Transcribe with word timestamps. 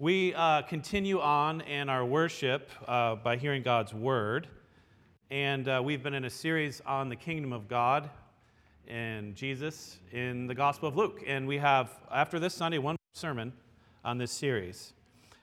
We 0.00 0.32
uh, 0.32 0.62
continue 0.62 1.20
on 1.20 1.60
in 1.60 1.90
our 1.90 2.06
worship 2.06 2.70
uh, 2.88 3.16
by 3.16 3.36
hearing 3.36 3.62
God's 3.62 3.92
word. 3.92 4.48
And 5.30 5.68
uh, 5.68 5.82
we've 5.84 6.02
been 6.02 6.14
in 6.14 6.24
a 6.24 6.30
series 6.30 6.80
on 6.86 7.10
the 7.10 7.16
kingdom 7.16 7.52
of 7.52 7.68
God 7.68 8.08
and 8.88 9.34
Jesus 9.34 9.98
in 10.10 10.46
the 10.46 10.54
Gospel 10.54 10.88
of 10.88 10.96
Luke. 10.96 11.22
And 11.26 11.46
we 11.46 11.58
have, 11.58 11.90
after 12.10 12.38
this 12.38 12.54
Sunday, 12.54 12.78
one 12.78 12.96
sermon 13.12 13.52
on 14.02 14.16
this 14.16 14.32
series. 14.32 14.94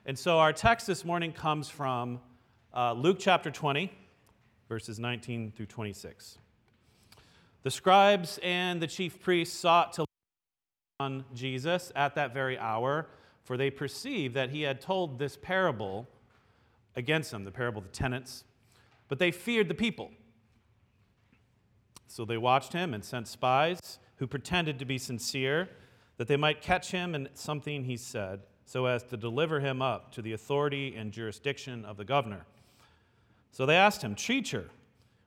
And 0.08 0.18
so 0.18 0.40
our 0.40 0.54
text 0.54 0.88
this 0.88 1.06
morning 1.06 1.34
comes 1.34 1.70
from 1.70 2.20
uh, 2.74 2.94
Luke 2.94 3.18
chapter 3.20 3.52
20, 3.52 3.92
verses 4.68 4.98
19 4.98 5.54
through 5.56 5.68
26. 5.68 6.40
The 7.62 7.70
scribes 7.70 8.40
and 8.42 8.82
the 8.82 8.88
chief 8.88 9.22
priests 9.22 9.56
sought 9.56 9.94
to 9.94 10.06
on 11.00 11.26
Jesus 11.36 11.92
at 11.96 12.16
that 12.16 12.34
very 12.34 12.58
hour, 12.58 13.06
for 13.48 13.56
they 13.56 13.72
perceived 13.72 14.36
that 14.36 14.50
he 14.50 14.64
had 14.64 14.82
told 14.82 15.20
this 15.20 15.38
parable 15.38 16.06
against 16.98 17.32
them, 17.32 17.46
the 17.46 17.52
parable 17.52 17.80
of 17.80 17.86
the 17.86 17.94
tenants, 17.94 18.44
but 19.08 19.20
they 19.20 19.32
feared 19.32 19.70
the 19.70 19.74
people. 19.74 20.12
So 22.08 22.26
they 22.26 22.36
watched 22.36 22.74
him 22.74 22.94
and 22.94 23.06
sent 23.06 23.26
spies 23.30 24.00
who 24.18 24.28
pretended 24.28 24.80
to 24.80 24.86
be 24.86 24.98
sincere, 24.98 25.70
that 26.18 26.28
they 26.28 26.36
might 26.36 26.62
catch 26.62 26.92
him 26.92 27.16
in 27.16 27.30
something 27.36 27.86
he 27.86 27.96
said, 27.96 28.42
so 28.66 28.86
as 28.86 29.02
to 29.04 29.16
deliver 29.16 29.62
him 29.62 29.82
up 29.82 30.12
to 30.12 30.22
the 30.22 30.34
authority 30.34 30.94
and 30.98 31.14
jurisdiction 31.14 31.86
of 31.86 31.96
the 31.96 32.04
governor. 32.04 32.46
So 33.54 33.66
they 33.66 33.78
asked 33.78 34.02
him, 34.02 34.14
Teacher, 34.14 34.72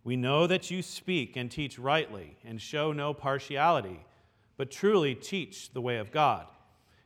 we 0.04 0.14
know 0.14 0.46
that 0.46 0.70
you 0.70 0.82
speak 0.82 1.36
and 1.36 1.50
teach 1.50 1.78
rightly 1.78 2.36
and 2.44 2.60
show 2.60 2.92
no 2.92 3.14
partiality 3.14 4.04
but 4.58 4.70
truly 4.70 5.14
teach 5.14 5.72
the 5.72 5.80
way 5.80 5.96
of 5.96 6.12
God. 6.12 6.46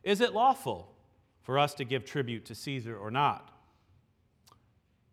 Is 0.03 0.21
it 0.21 0.33
lawful 0.33 0.94
for 1.45 1.59
us 1.59 1.75
to 1.75 1.85
give 1.85 2.05
tribute 2.05 2.45
to 2.47 2.55
Caesar 2.55 2.97
or 2.97 3.11
not? 3.11 3.51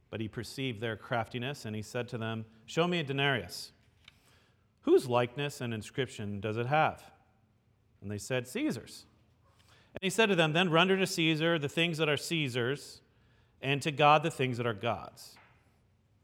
But 0.10 0.20
he 0.20 0.28
perceived 0.28 0.82
their 0.82 0.96
craftiness, 0.96 1.64
and 1.64 1.76
he 1.76 1.82
said 1.82 2.10
to 2.10 2.18
them, 2.18 2.46
Show 2.66 2.88
me 2.88 3.00
a 3.00 3.04
denarius. 3.04 3.72
Whose 4.82 5.08
likeness 5.08 5.62
and 5.62 5.74
inscription 5.74 6.40
does 6.40 6.58
it 6.58 6.66
have? 6.66 7.04
And 8.02 8.10
they 8.10 8.18
said, 8.18 8.48
Caesar's. 8.48 9.06
And 9.94 10.02
he 10.02 10.10
said 10.10 10.28
to 10.28 10.36
them, 10.36 10.54
Then 10.54 10.72
render 10.72 10.98
to 10.98 11.06
Caesar 11.06 11.60
the 11.60 11.70
things 11.70 11.98
that 12.00 12.10
are 12.10 12.18
Caesar's, 12.18 13.02
and 13.62 13.82
to 13.84 13.92
God 13.92 14.24
the 14.24 14.32
things 14.32 14.58
that 14.58 14.66
are 14.66 14.74
God's. 14.74 15.36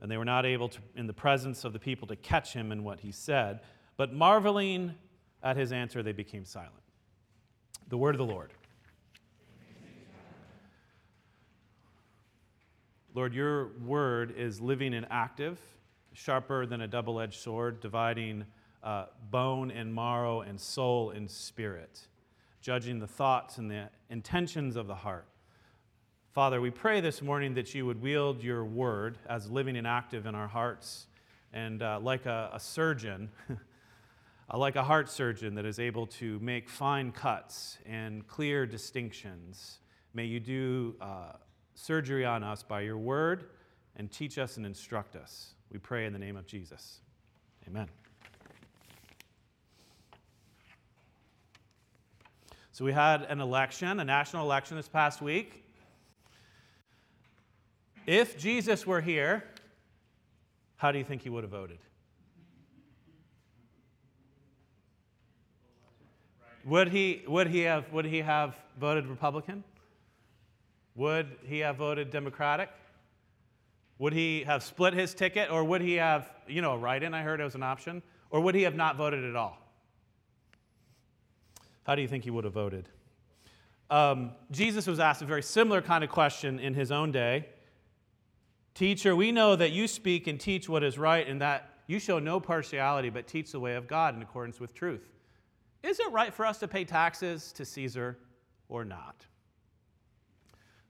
And 0.02 0.12
they 0.12 0.18
were 0.18 0.26
not 0.26 0.46
able 0.46 0.70
to, 0.70 0.80
in 0.96 1.08
the 1.08 1.14
presence 1.14 1.64
of 1.64 1.74
the 1.74 1.80
people, 1.80 2.08
to 2.08 2.16
catch 2.16 2.54
him 2.54 2.72
in 2.72 2.84
what 2.84 3.02
he 3.02 3.12
said, 3.12 3.60
but 3.96 4.14
marveling 4.14 4.96
at 5.44 5.58
his 5.58 5.72
answer, 5.72 6.04
they 6.04 6.12
became 6.12 6.46
silent. 6.46 6.74
The 7.90 7.98
word 7.98 8.16
of 8.16 8.20
the 8.20 8.26
Lord. 8.26 8.54
Lord, 13.18 13.34
your 13.34 13.70
word 13.84 14.36
is 14.38 14.62
living 14.62 14.94
and 14.94 15.08
active, 15.10 15.60
sharper 16.14 16.68
than 16.68 16.82
a 16.82 16.88
double 16.88 17.20
edged 17.20 17.40
sword, 17.40 17.80
dividing 17.80 18.46
uh, 18.84 19.06
bone 19.32 19.72
and 19.72 19.92
marrow 19.92 20.42
and 20.42 20.62
soul 20.62 21.10
and 21.10 21.28
spirit, 21.28 22.00
judging 22.62 23.00
the 23.00 23.08
thoughts 23.08 23.58
and 23.58 23.72
the 23.72 23.90
intentions 24.12 24.76
of 24.76 24.86
the 24.86 24.94
heart. 24.94 25.26
Father, 26.32 26.62
we 26.62 26.70
pray 26.70 27.02
this 27.02 27.24
morning 27.24 27.56
that 27.56 27.74
you 27.74 27.88
would 27.88 28.00
wield 28.04 28.44
your 28.44 28.64
word 28.64 29.18
as 29.28 29.50
living 29.50 29.78
and 29.78 29.88
active 29.88 30.28
in 30.28 30.36
our 30.36 30.48
hearts, 30.48 31.08
and 31.52 31.82
uh, 31.82 32.00
like 32.00 32.28
a, 32.28 32.52
a 32.54 32.60
surgeon, 32.60 33.32
uh, 33.50 34.56
like 34.60 34.76
a 34.76 34.84
heart 34.84 35.10
surgeon 35.10 35.56
that 35.56 35.66
is 35.66 35.80
able 35.80 36.06
to 36.06 36.38
make 36.38 36.70
fine 36.70 37.12
cuts 37.12 37.80
and 37.84 38.28
clear 38.28 38.68
distinctions. 38.68 39.80
May 40.14 40.26
you 40.26 40.40
do 40.40 40.96
uh, 41.02 41.32
surgery 41.78 42.26
on 42.26 42.44
us 42.44 42.64
by 42.64 42.82
your 42.82 42.98
word 42.98 43.46
and 43.96 44.12
teach 44.12 44.38
us 44.38 44.58
and 44.58 44.66
instruct 44.66 45.16
us. 45.16 45.54
We 45.72 45.78
pray 45.78 46.06
in 46.06 46.14
the 46.14 46.20
name 46.20 46.36
of 46.36 46.48
Jesus. 46.48 47.02
Amen. 47.68 47.88
So, 52.72 52.84
we 52.84 52.92
had 52.92 53.24
an 53.24 53.42
election, 53.42 54.00
a 54.00 54.04
national 54.04 54.44
election 54.44 54.78
this 54.78 54.88
past 54.88 55.22
week. 55.22 55.64
If 58.06 58.38
Jesus 58.38 58.86
were 58.86 59.02
here, 59.02 59.44
how 60.78 60.92
do 60.92 60.98
you 60.98 61.04
think 61.04 61.22
he 61.22 61.30
would 61.30 61.44
have 61.44 61.52
voted? 61.52 61.80
Would 66.66 66.90
he, 66.90 67.24
would 67.28 67.48
he, 67.48 67.62
have, 67.62 67.92
would 67.92 68.06
he 68.06 68.22
have 68.22 68.56
voted 68.80 69.08
Republican? 69.08 69.64
Would 70.98 71.38
he 71.44 71.60
have 71.60 71.78
voted 71.78 72.10
Democratic? 72.10 72.70
Would 74.00 74.14
he 74.14 74.44
have 74.44 74.64
split 74.64 74.94
his 74.94 75.14
ticket? 75.14 75.50
Or 75.50 75.64
would 75.64 75.82
he 75.82 75.94
have, 75.94 76.30
you 76.48 76.62
know, 76.62 76.74
a 76.74 76.78
write 76.78 77.04
in? 77.04 77.14
I 77.14 77.22
heard 77.22 77.40
it 77.40 77.44
was 77.44 77.56
an 77.56 77.64
option. 77.64 78.02
Or 78.32 78.42
would 78.42 78.56
he 78.56 78.64
have 78.64 78.76
not 78.76 78.98
voted 78.98 79.24
at 79.24 79.36
all? 79.36 79.58
How 81.86 81.96
do 81.96 82.02
you 82.02 82.08
think 82.08 82.26
he 82.26 82.32
would 82.32 82.44
have 82.44 82.54
voted? 82.54 82.90
Um, 83.90 84.32
Jesus 84.52 84.88
was 84.88 85.00
asked 85.00 85.22
a 85.22 85.26
very 85.26 85.44
similar 85.44 85.82
kind 85.82 86.04
of 86.04 86.10
question 86.10 86.60
in 86.60 86.74
his 86.74 86.92
own 86.92 87.12
day. 87.12 87.48
Teacher, 88.74 89.16
we 89.16 89.32
know 89.32 89.56
that 89.56 89.72
you 89.72 89.88
speak 89.88 90.28
and 90.28 90.40
teach 90.40 90.68
what 90.68 90.84
is 90.84 90.98
right, 90.98 91.28
and 91.28 91.42
that 91.42 91.74
you 91.88 92.00
show 92.00 92.20
no 92.20 92.40
partiality, 92.40 93.10
but 93.10 93.26
teach 93.26 93.52
the 93.52 93.60
way 93.60 93.76
of 93.76 93.88
God 93.88 94.16
in 94.16 94.22
accordance 94.22 94.60
with 94.60 94.74
truth. 94.74 95.10
Is 95.84 96.00
it 96.00 96.12
right 96.12 96.34
for 96.34 96.46
us 96.46 96.58
to 96.60 96.68
pay 96.68 96.84
taxes 96.84 97.54
to 97.54 97.64
Caesar 97.64 98.18
or 98.68 98.84
not? 98.84 99.26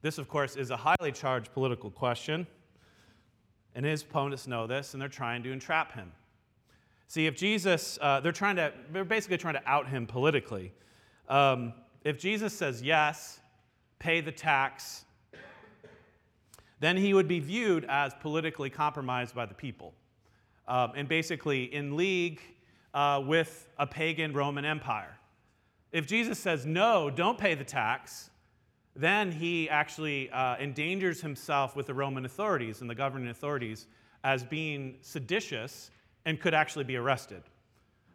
This, 0.01 0.17
of 0.17 0.27
course, 0.27 0.55
is 0.55 0.69
a 0.69 0.77
highly 0.77 1.11
charged 1.11 1.51
political 1.53 1.89
question, 1.89 2.45
and 3.75 3.85
his 3.85 4.03
opponents 4.03 4.47
know 4.47 4.67
this, 4.67 4.93
and 4.93 5.01
they're 5.01 5.09
trying 5.09 5.43
to 5.43 5.51
entrap 5.51 5.93
him. 5.93 6.11
See, 7.07 7.25
if 7.25 7.35
Jesus, 7.35 7.97
uh, 8.01 8.19
they're 8.19 8.31
trying 8.31 8.57
to, 8.57 8.73
they're 8.91 9.05
basically 9.05 9.37
trying 9.37 9.55
to 9.55 9.67
out 9.67 9.87
him 9.87 10.05
politically. 10.05 10.73
Um, 11.29 11.73
if 12.03 12.19
Jesus 12.19 12.53
says 12.53 12.81
yes, 12.81 13.39
pay 13.99 14.21
the 14.21 14.31
tax, 14.31 15.05
then 16.79 16.95
he 16.95 17.13
would 17.13 17.27
be 17.27 17.39
viewed 17.39 17.85
as 17.89 18.13
politically 18.19 18.69
compromised 18.69 19.33
by 19.33 19.45
the 19.45 19.53
people, 19.53 19.93
um, 20.67 20.91
and 20.95 21.07
basically 21.07 21.73
in 21.73 21.95
league 21.95 22.39
uh, 22.93 23.21
with 23.25 23.67
a 23.79 23.87
pagan 23.87 24.33
Roman 24.33 24.65
Empire. 24.65 25.17
If 25.91 26.05
Jesus 26.05 26.37
says, 26.37 26.65
no, 26.65 27.09
don't 27.09 27.37
pay 27.37 27.55
the 27.55 27.63
tax, 27.63 28.29
then 28.97 29.31
he 29.31 29.69
actually 29.69 30.29
uh, 30.31 30.57
endangers 30.57 31.21
himself 31.21 31.75
with 31.75 31.85
the 31.85 31.93
Roman 31.93 32.25
authorities 32.25 32.81
and 32.81 32.89
the 32.89 32.95
governing 32.95 33.29
authorities 33.29 33.87
as 34.23 34.43
being 34.43 34.97
seditious 35.01 35.91
and 36.25 36.39
could 36.39 36.53
actually 36.53 36.83
be 36.83 36.95
arrested. 36.95 37.43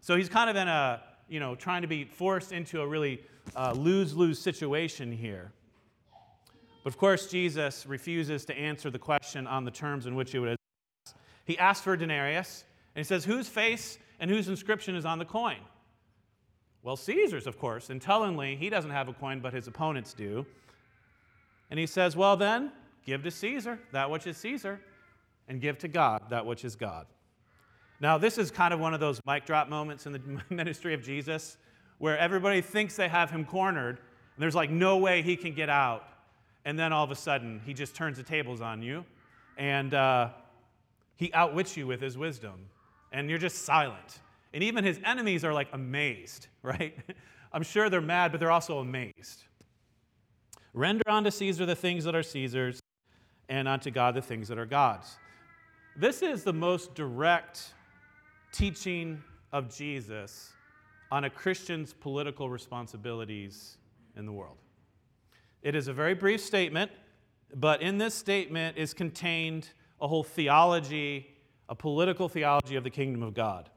So 0.01 0.17
he's 0.17 0.29
kind 0.29 0.51
of 0.51 0.57
in 0.57 0.69
a, 0.69 1.01
you 1.29 1.41
know, 1.41 1.55
trying 1.55 1.83
to 1.83 1.89
be 1.89 2.05
forced 2.05 2.53
into 2.53 2.81
a 2.81 2.87
really 2.87 3.23
lose 3.75 4.15
lose 4.15 4.39
situation 4.39 5.13
here. 5.13 5.53
But 6.83 6.93
of 6.93 6.99
course, 6.99 7.29
Jesus 7.29 7.87
refuses 7.87 8.45
to 8.47 8.59
answer 8.59 8.91
the 8.91 8.99
question 8.99 9.47
on 9.47 9.65
the 9.65 9.71
terms 9.71 10.07
in 10.07 10.15
which 10.15 10.33
he 10.33 10.39
would. 10.39 10.57
He 11.45 11.57
asks 11.59 11.85
for 11.85 11.93
a 11.93 11.99
denarius, 11.99 12.65
and 12.95 13.05
he 13.05 13.07
says, 13.07 13.25
Whose 13.25 13.49
face 13.49 13.99
and 14.19 14.31
whose 14.31 14.49
inscription 14.49 14.97
is 14.97 15.05
on 15.05 15.19
the 15.19 15.25
coin? 15.25 15.59
Well, 16.83 16.97
Caesar's, 16.97 17.47
of 17.47 17.59
course. 17.59 17.91
And 17.91 18.03
tellingly, 18.03 18.57
he 18.57 18.69
doesn't 18.69 18.91
have 18.91 19.09
a 19.09 19.13
coin, 19.13 19.41
but 19.41 19.53
his 19.53 19.69
opponents 19.69 20.13
do. 20.13 20.45
And 21.73 21.81
he 21.81 21.87
says, 21.87 22.15
Well, 22.15 22.37
then, 22.37 22.71
give 23.05 23.25
to 23.25 23.31
Caesar 23.31 23.81
that 23.91 24.11
which 24.11 24.29
is 24.29 24.37
Caesar, 24.37 24.79
and 25.49 25.61
give 25.61 25.79
to 25.79 25.89
God 25.89 26.23
that 26.31 26.47
which 26.47 26.65
is 26.65 26.77
God. 26.77 27.07
Now, 27.99 28.19
this 28.19 28.39
is 28.39 28.51
kind 28.51 28.73
of 28.73 28.79
one 28.79 28.95
of 28.95 29.01
those 29.01 29.21
mic 29.27 29.45
drop 29.47 29.69
moments 29.69 30.07
in 30.07 30.13
the 30.13 30.21
ministry 30.55 30.95
of 30.95 31.03
Jesus 31.03 31.57
where 31.99 32.19
everybody 32.19 32.61
thinks 32.61 32.95
they 32.95 33.09
have 33.09 33.31
him 33.31 33.45
cornered, 33.45 33.99
and 33.99 34.43
there's 34.43 34.55
like 34.55 34.71
no 34.71 34.99
way 34.99 35.23
he 35.23 35.35
can 35.35 35.55
get 35.55 35.69
out. 35.69 36.05
And 36.65 36.79
then 36.79 36.93
all 36.93 37.03
of 37.03 37.11
a 37.11 37.17
sudden, 37.17 37.61
he 37.67 37.75
just 37.75 37.97
turns 37.97 38.19
the 38.19 38.23
tables 38.23 38.61
on 38.61 38.83
you, 38.83 39.05
and 39.57 39.95
uh, 39.95 40.29
he 41.17 41.33
outwits 41.33 41.77
you 41.77 41.89
with 41.89 42.01
his 42.01 42.17
wisdom 42.17 42.69
and 43.13 43.29
you're 43.29 43.39
just 43.39 43.65
silent. 43.65 44.21
And 44.55 44.63
even 44.63 44.85
his 44.85 44.99
enemies 45.05 45.45
are 45.45 45.53
like 45.53 45.69
amazed, 45.73 46.49
right? 46.63 46.99
I'm 47.53 47.63
sure 47.63 47.91
they're 47.91 48.01
mad, 48.01 48.33
but 48.33 48.41
they're 48.41 48.51
also 48.51 48.79
amazed. 48.79 49.45
Render 50.75 51.09
unto 51.09 51.31
Caesar 51.31 51.67
the 51.67 51.77
things 51.77 52.05
that 52.05 52.15
are 52.15 52.23
Caesar's, 52.23 52.81
and 53.49 53.69
unto 53.69 53.91
God 53.91 54.15
the 54.15 54.23
things 54.23 54.49
that 54.49 54.59
are 54.59 54.67
God's. 54.67 55.17
This 55.97 56.23
is 56.23 56.43
the 56.45 56.53
most 56.53 56.95
direct 56.95 57.75
teaching 58.53 59.23
of 59.53 59.75
Jesus 59.75 60.53
on 61.11 61.25
a 61.25 61.31
Christian's 61.31 61.93
political 61.93 62.49
responsibilities 62.49 63.77
in 64.17 64.25
the 64.25 64.33
world. 64.33 64.57
It 65.63 65.75
is 65.75 65.89
a 65.89 65.93
very 65.93 66.15
brief 66.15 66.41
statement, 66.41 66.91
but 67.55 67.83
in 67.83 67.99
this 67.99 68.15
statement 68.15 68.79
is 68.79 68.95
contained 68.95 69.69
a 70.01 70.09
whole 70.09 70.25
theology 70.25 71.33
a 71.73 71.75
political 71.75 72.29
theology 72.29 72.77
of 72.77 72.85
the 72.85 72.91
kingdom 72.91 73.23
of 73.23 73.33
God. 73.33 73.71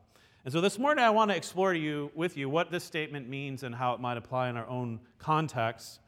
And 0.43 0.51
so 0.51 0.59
this 0.59 0.77
morning 0.77 1.03
I 1.03 1.09
want 1.11 1.31
to 1.31 1.37
explore 1.37 1.73
you 1.73 2.11
with 2.13 2.35
you 2.35 2.49
what 2.49 2.69
this 2.69 2.83
statement 2.83 3.29
means 3.29 3.63
and 3.63 3.73
how 3.73 3.93
it 3.93 4.01
might 4.01 4.17
apply 4.17 4.49
in 4.49 4.57
our 4.57 4.67
own 4.67 4.99
context. 5.17 6.01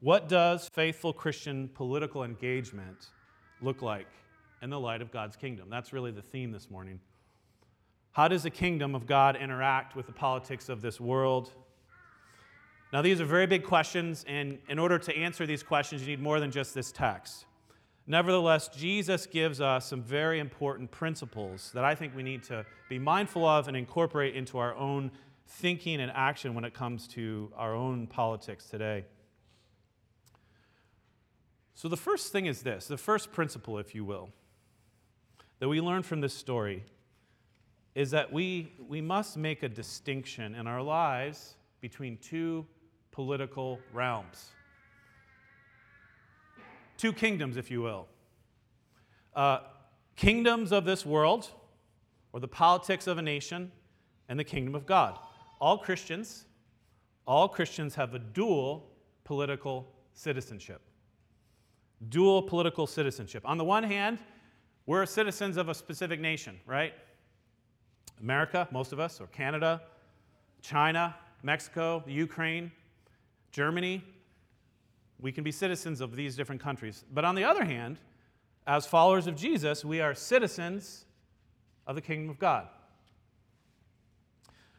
What 0.00 0.28
does 0.28 0.68
faithful 0.68 1.12
Christian 1.12 1.68
political 1.74 2.22
engagement 2.22 3.06
look 3.60 3.82
like 3.82 4.06
in 4.62 4.70
the 4.70 4.78
light 4.78 5.02
of 5.02 5.10
God's 5.10 5.34
kingdom? 5.34 5.68
That's 5.68 5.92
really 5.92 6.12
the 6.12 6.22
theme 6.22 6.52
this 6.52 6.70
morning. 6.70 7.00
How 8.12 8.28
does 8.28 8.44
the 8.44 8.50
kingdom 8.50 8.94
of 8.94 9.06
God 9.06 9.34
interact 9.34 9.96
with 9.96 10.06
the 10.06 10.12
politics 10.12 10.68
of 10.68 10.82
this 10.82 11.00
world? 11.00 11.50
Now, 12.92 13.02
these 13.02 13.20
are 13.20 13.24
very 13.24 13.48
big 13.48 13.64
questions, 13.64 14.24
and 14.28 14.58
in 14.68 14.78
order 14.78 15.00
to 15.00 15.16
answer 15.16 15.46
these 15.46 15.64
questions, 15.64 16.02
you 16.02 16.06
need 16.06 16.22
more 16.22 16.38
than 16.38 16.52
just 16.52 16.74
this 16.74 16.92
text. 16.92 17.46
Nevertheless, 18.06 18.68
Jesus 18.68 19.26
gives 19.26 19.60
us 19.60 19.84
some 19.84 20.02
very 20.02 20.38
important 20.38 20.92
principles 20.92 21.72
that 21.74 21.84
I 21.84 21.96
think 21.96 22.14
we 22.14 22.22
need 22.22 22.44
to 22.44 22.64
be 22.88 23.00
mindful 23.00 23.44
of 23.44 23.66
and 23.66 23.76
incorporate 23.76 24.36
into 24.36 24.58
our 24.58 24.76
own 24.76 25.10
thinking 25.48 26.00
and 26.00 26.12
action 26.14 26.54
when 26.54 26.64
it 26.64 26.72
comes 26.72 27.08
to 27.08 27.52
our 27.56 27.74
own 27.74 28.06
politics 28.06 28.66
today. 28.66 29.04
So, 31.78 31.86
the 31.86 31.96
first 31.96 32.32
thing 32.32 32.46
is 32.46 32.62
this 32.62 32.88
the 32.88 32.98
first 32.98 33.30
principle, 33.30 33.78
if 33.78 33.94
you 33.94 34.04
will, 34.04 34.30
that 35.60 35.68
we 35.68 35.80
learn 35.80 36.02
from 36.02 36.20
this 36.20 36.34
story 36.34 36.84
is 37.94 38.10
that 38.10 38.32
we, 38.32 38.72
we 38.88 39.00
must 39.00 39.36
make 39.36 39.62
a 39.62 39.68
distinction 39.68 40.56
in 40.56 40.66
our 40.66 40.82
lives 40.82 41.54
between 41.80 42.16
two 42.16 42.66
political 43.12 43.78
realms. 43.92 44.48
Two 46.96 47.12
kingdoms, 47.12 47.56
if 47.56 47.70
you 47.70 47.80
will. 47.80 48.08
Uh, 49.36 49.60
kingdoms 50.16 50.72
of 50.72 50.84
this 50.84 51.06
world, 51.06 51.48
or 52.32 52.40
the 52.40 52.48
politics 52.48 53.06
of 53.06 53.18
a 53.18 53.22
nation, 53.22 53.70
and 54.28 54.36
the 54.36 54.42
kingdom 54.42 54.74
of 54.74 54.84
God. 54.84 55.16
All 55.60 55.78
Christians, 55.78 56.44
all 57.24 57.48
Christians 57.48 57.94
have 57.94 58.14
a 58.14 58.18
dual 58.18 58.90
political 59.22 59.86
citizenship. 60.12 60.82
Dual 62.08 62.42
political 62.42 62.86
citizenship. 62.86 63.42
On 63.44 63.58
the 63.58 63.64
one 63.64 63.82
hand, 63.82 64.18
we're 64.86 65.04
citizens 65.06 65.56
of 65.56 65.68
a 65.68 65.74
specific 65.74 66.20
nation, 66.20 66.58
right? 66.66 66.94
America, 68.20 68.68
most 68.70 68.92
of 68.92 69.00
us, 69.00 69.20
or 69.20 69.26
Canada, 69.26 69.82
China, 70.62 71.14
Mexico, 71.42 72.02
Ukraine. 72.06 72.72
Germany, 73.50 74.04
we 75.20 75.32
can 75.32 75.42
be 75.42 75.50
citizens 75.50 76.00
of 76.00 76.14
these 76.14 76.36
different 76.36 76.60
countries. 76.60 77.04
But 77.12 77.24
on 77.24 77.34
the 77.34 77.44
other 77.44 77.64
hand, 77.64 77.98
as 78.66 78.86
followers 78.86 79.26
of 79.26 79.34
Jesus, 79.34 79.84
we 79.84 80.00
are 80.00 80.14
citizens 80.14 81.06
of 81.86 81.94
the 81.94 82.02
kingdom 82.02 82.30
of 82.30 82.38
God. 82.38 82.68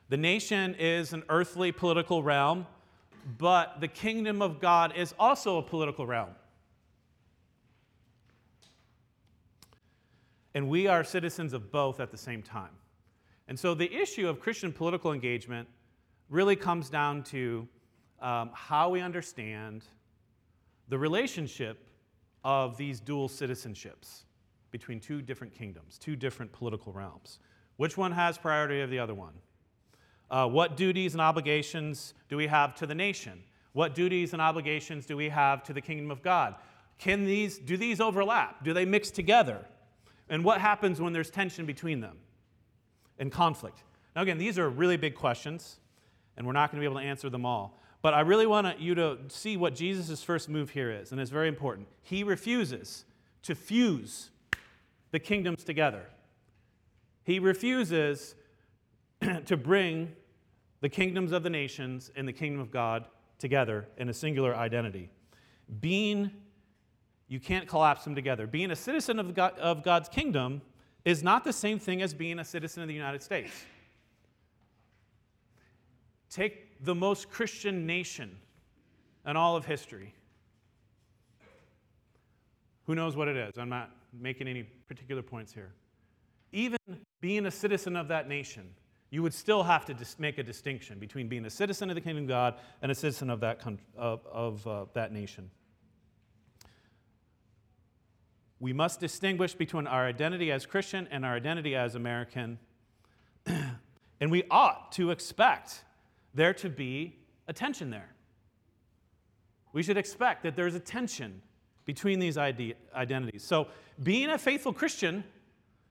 The 0.10 0.18
nation 0.18 0.76
is 0.76 1.14
an 1.14 1.24
earthly 1.30 1.72
political 1.72 2.24
realm, 2.24 2.68
but 3.38 3.80
the 3.80 3.88
kingdom 3.88 4.42
of 4.42 4.60
God 4.60 4.96
is 4.96 5.14
also 5.20 5.58
a 5.58 5.64
political 5.64 6.06
realm. 6.08 6.30
And 10.54 10.70
we 10.70 10.88
are 10.88 11.04
citizens 11.04 11.54
of 11.54 11.72
both 11.72 12.00
at 12.00 12.12
the 12.12 12.18
same 12.18 12.42
time. 12.42 12.72
And 13.48 13.60
so 13.60 13.74
the 13.74 13.92
issue 13.94 14.28
of 14.28 14.40
Christian 14.40 14.72
political 14.72 15.12
engagement 15.12 15.68
really 16.30 16.56
comes 16.56 16.90
down 16.90 17.24
to 17.24 17.68
um, 18.22 18.52
how 18.54 18.90
we 18.90 19.02
understand 19.02 19.84
the 20.88 20.98
relationship 20.98 21.88
of 22.44 22.78
these 22.78 23.00
dual 23.00 23.28
citizenships 23.28 24.24
between 24.72 25.00
two 25.00 25.22
different 25.22 25.54
kingdoms, 25.54 25.98
two 25.98 26.16
different 26.16 26.52
political 26.52 26.94
realms. 26.94 27.40
Which 27.78 27.98
one 27.98 28.12
has 28.12 28.38
priority 28.38 28.82
of 28.82 28.90
the 28.90 29.00
other 29.00 29.16
one? 29.16 29.34
Uh, 30.30 30.48
what 30.48 30.78
duties 30.78 31.14
and 31.14 31.22
obligations 31.22 32.14
do 32.28 32.38
we 32.38 32.48
have 32.48 32.76
to 32.76 32.86
the 32.86 32.96
nation? 32.96 33.42
What 33.74 33.96
duties 33.96 34.34
and 34.34 34.42
obligations 34.42 35.06
do 35.06 35.18
we 35.18 35.30
have 35.30 35.64
to 35.64 35.74
the 35.74 35.82
kingdom 35.82 36.12
of 36.12 36.22
God? 36.22 36.56
Can 36.98 37.26
these, 37.26 37.58
do 37.58 37.78
these 37.78 38.00
overlap? 38.00 38.64
Do 38.64 38.74
they 38.74 38.86
mix 38.86 39.10
together? 39.10 39.66
And 40.30 40.44
what 40.44 40.62
happens 40.62 41.02
when 41.02 41.14
there's 41.14 41.30
tension 41.30 41.66
between 41.66 42.02
them 42.02 42.18
and 43.18 43.32
conflict? 43.32 43.84
Now, 44.16 44.22
again, 44.22 44.38
these 44.38 44.60
are 44.60 44.70
really 44.70 44.98
big 44.98 45.16
questions, 45.16 45.80
and 46.38 46.46
we're 46.46 46.54
not 46.54 46.72
going 46.72 46.82
to 46.82 46.82
be 46.82 46.92
able 46.92 47.02
to 47.02 47.08
answer 47.08 47.30
them 47.30 47.46
all. 47.46 47.80
But 48.02 48.14
I 48.14 48.22
really 48.22 48.48
want 48.48 48.80
you 48.80 48.96
to 48.96 49.18
see 49.28 49.58
what 49.58 49.76
Jesus' 49.76 50.24
first 50.24 50.48
move 50.48 50.70
here 50.70 50.92
is, 50.92 51.12
and 51.12 51.20
it's 51.20 51.32
very 51.32 51.48
important. 51.48 51.88
He 52.02 52.24
refuses 52.24 53.06
to 53.44 53.56
fuse 53.56 54.30
the 55.12 55.20
kingdoms 55.20 55.64
together. 55.64 56.06
He 57.24 57.40
refuses 57.40 58.36
to 59.46 59.58
bring 59.58 60.14
the 60.82 60.90
kingdoms 60.90 61.32
of 61.32 61.44
the 61.44 61.50
nations 61.50 62.10
and 62.16 62.28
the 62.28 62.34
kingdom 62.34 62.62
of 62.62 62.72
God 62.72 63.06
together 63.38 63.88
in 63.98 64.10
a 64.10 64.14
singular 64.14 64.56
identity. 64.56 65.10
Being, 65.82 66.32
you 67.30 67.40
can't 67.40 67.68
collapse 67.68 68.04
them 68.04 68.16
together. 68.16 68.48
Being 68.48 68.72
a 68.72 68.76
citizen 68.76 69.20
of, 69.20 69.34
God, 69.34 69.58
of 69.60 69.84
God's 69.84 70.10
kingdom 70.10 70.62
is 71.06 71.24
not 71.24 71.44
the 71.44 71.54
same 71.54 71.80
thing 71.80 72.02
as 72.02 72.14
being 72.14 72.40
a 72.40 72.44
citizen 72.44 72.82
of 72.82 72.90
the 72.90 72.94
United 72.94 73.24
States. 73.24 73.52
Take 76.30 76.84
the 76.84 76.96
most 76.96 77.30
Christian 77.30 77.86
nation 77.86 78.36
in 79.26 79.38
all 79.38 79.56
of 79.56 79.66
history. 79.66 80.14
Who 82.86 82.96
knows 82.96 83.16
what 83.16 83.28
it 83.28 83.38
is? 83.38 83.58
I'm 83.58 83.70
not 83.70 83.92
making 84.12 84.48
any 84.48 84.64
particular 84.64 85.22
points 85.22 85.54
here. 85.54 85.72
Even 86.52 86.78
being 87.22 87.46
a 87.46 87.52
citizen 87.52 87.96
of 87.96 88.08
that 88.08 88.28
nation, 88.28 88.68
you 89.12 89.22
would 89.22 89.34
still 89.34 89.62
have 89.62 89.86
to 89.86 89.94
dis- 89.94 90.18
make 90.18 90.40
a 90.40 90.44
distinction 90.44 90.98
between 90.98 91.28
being 91.28 91.46
a 91.46 91.50
citizen 91.50 91.90
of 91.90 91.96
the 91.96 92.02
kingdom 92.02 92.24
of 92.24 92.28
God 92.28 92.56
and 92.82 92.92
a 92.92 92.96
citizen 92.96 93.30
of 93.30 93.40
that, 93.42 93.60
con- 93.60 93.80
of, 93.96 94.26
of 94.26 94.66
uh, 94.66 94.86
that 94.94 95.12
nation. 95.12 95.52
We 98.60 98.74
must 98.74 99.00
distinguish 99.00 99.54
between 99.54 99.88
our 99.88 100.06
identity 100.06 100.52
as 100.52 100.66
Christian 100.66 101.08
and 101.12 101.26
our 101.26 101.36
identity 101.36 101.76
as 101.76 101.96
American. 101.96 102.60
and 103.46 104.30
we 104.30 104.44
ought 104.52 104.92
to 104.94 105.12
expect 105.12 105.84
there 106.34 106.54
to 106.56 106.70
be 106.70 107.16
a 107.48 107.54
tension 107.54 107.90
there. 107.90 108.10
We 109.72 109.82
should 109.82 109.98
expect 109.98 110.44
that 110.44 110.56
there's 110.56 110.76
a 110.76 110.80
tension 110.80 111.42
between 111.86 112.20
these 112.20 112.38
ide- 112.38 112.76
identities. 112.94 113.44
So, 113.44 113.68
being 114.04 114.30
a 114.30 114.38
faithful 114.38 114.74
Christian 114.74 115.24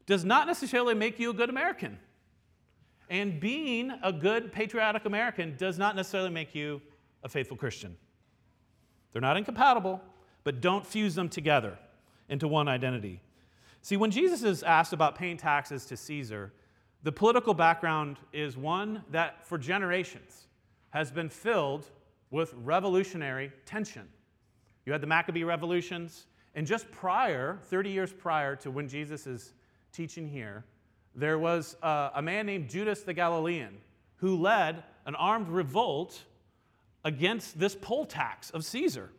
does 0.06 0.24
not 0.24 0.46
necessarily 0.46 0.94
make 0.94 1.18
you 1.18 1.30
a 1.30 1.34
good 1.34 1.50
American. 1.50 1.98
And 3.10 3.40
being 3.40 3.92
a 4.02 4.12
good 4.12 4.52
patriotic 4.52 5.06
American 5.06 5.56
does 5.56 5.78
not 5.78 5.96
necessarily 5.96 6.30
make 6.30 6.54
you 6.54 6.82
a 7.22 7.28
faithful 7.28 7.56
Christian. 7.56 7.96
They're 9.12 9.22
not 9.22 9.36
incompatible, 9.36 10.00
but 10.44 10.60
don't 10.60 10.86
fuse 10.86 11.14
them 11.14 11.28
together 11.28 11.78
into 12.28 12.48
one 12.48 12.68
identity. 12.68 13.22
See, 13.82 13.96
when 13.96 14.10
Jesus 14.10 14.42
is 14.42 14.62
asked 14.62 14.92
about 14.92 15.14
paying 15.14 15.36
taxes 15.36 15.86
to 15.86 15.96
Caesar, 15.96 16.52
the 17.02 17.12
political 17.12 17.54
background 17.54 18.18
is 18.32 18.56
one 18.56 19.02
that, 19.10 19.46
for 19.46 19.56
generations, 19.56 20.48
has 20.90 21.10
been 21.10 21.28
filled 21.28 21.88
with 22.30 22.52
revolutionary 22.54 23.52
tension. 23.64 24.08
You 24.84 24.92
had 24.92 25.00
the 25.00 25.06
Maccabee 25.06 25.44
revolutions, 25.44 26.26
and 26.54 26.66
just 26.66 26.90
prior, 26.90 27.58
30 27.64 27.90
years 27.90 28.12
prior 28.12 28.56
to 28.56 28.70
when 28.70 28.88
Jesus 28.88 29.26
is 29.26 29.52
teaching 29.92 30.28
here, 30.28 30.64
there 31.14 31.38
was 31.38 31.76
uh, 31.82 32.10
a 32.14 32.22
man 32.22 32.46
named 32.46 32.68
Judas 32.68 33.02
the 33.02 33.14
Galilean 33.14 33.78
who 34.16 34.36
led 34.36 34.82
an 35.06 35.14
armed 35.14 35.48
revolt 35.48 36.24
against 37.04 37.58
this 37.58 37.76
poll 37.80 38.04
tax 38.04 38.50
of 38.50 38.64
Caesar. 38.64 39.10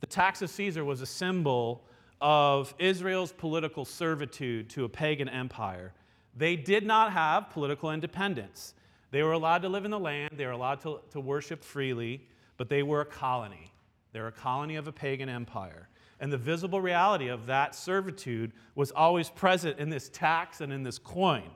The 0.00 0.06
tax 0.06 0.42
of 0.42 0.50
Caesar 0.50 0.84
was 0.84 1.00
a 1.00 1.06
symbol 1.06 1.84
of 2.20 2.74
Israel's 2.78 3.32
political 3.32 3.84
servitude 3.84 4.68
to 4.70 4.84
a 4.84 4.88
pagan 4.88 5.28
empire. 5.28 5.92
They 6.36 6.56
did 6.56 6.86
not 6.86 7.12
have 7.12 7.50
political 7.50 7.90
independence. 7.90 8.74
They 9.10 9.22
were 9.22 9.32
allowed 9.32 9.62
to 9.62 9.68
live 9.68 9.84
in 9.84 9.90
the 9.90 9.98
land, 9.98 10.34
they 10.36 10.46
were 10.46 10.52
allowed 10.52 10.80
to, 10.82 11.00
to 11.10 11.20
worship 11.20 11.64
freely, 11.64 12.26
but 12.56 12.68
they 12.68 12.82
were 12.82 13.00
a 13.00 13.06
colony. 13.06 13.72
They 14.12 14.20
were 14.20 14.28
a 14.28 14.32
colony 14.32 14.76
of 14.76 14.86
a 14.86 14.92
pagan 14.92 15.28
empire. 15.28 15.88
And 16.20 16.32
the 16.32 16.38
visible 16.38 16.80
reality 16.80 17.28
of 17.28 17.46
that 17.46 17.74
servitude 17.74 18.52
was 18.74 18.90
always 18.90 19.30
present 19.30 19.78
in 19.78 19.88
this 19.88 20.08
tax 20.10 20.60
and 20.60 20.72
in 20.72 20.82
this 20.82 20.98
coin. 20.98 21.50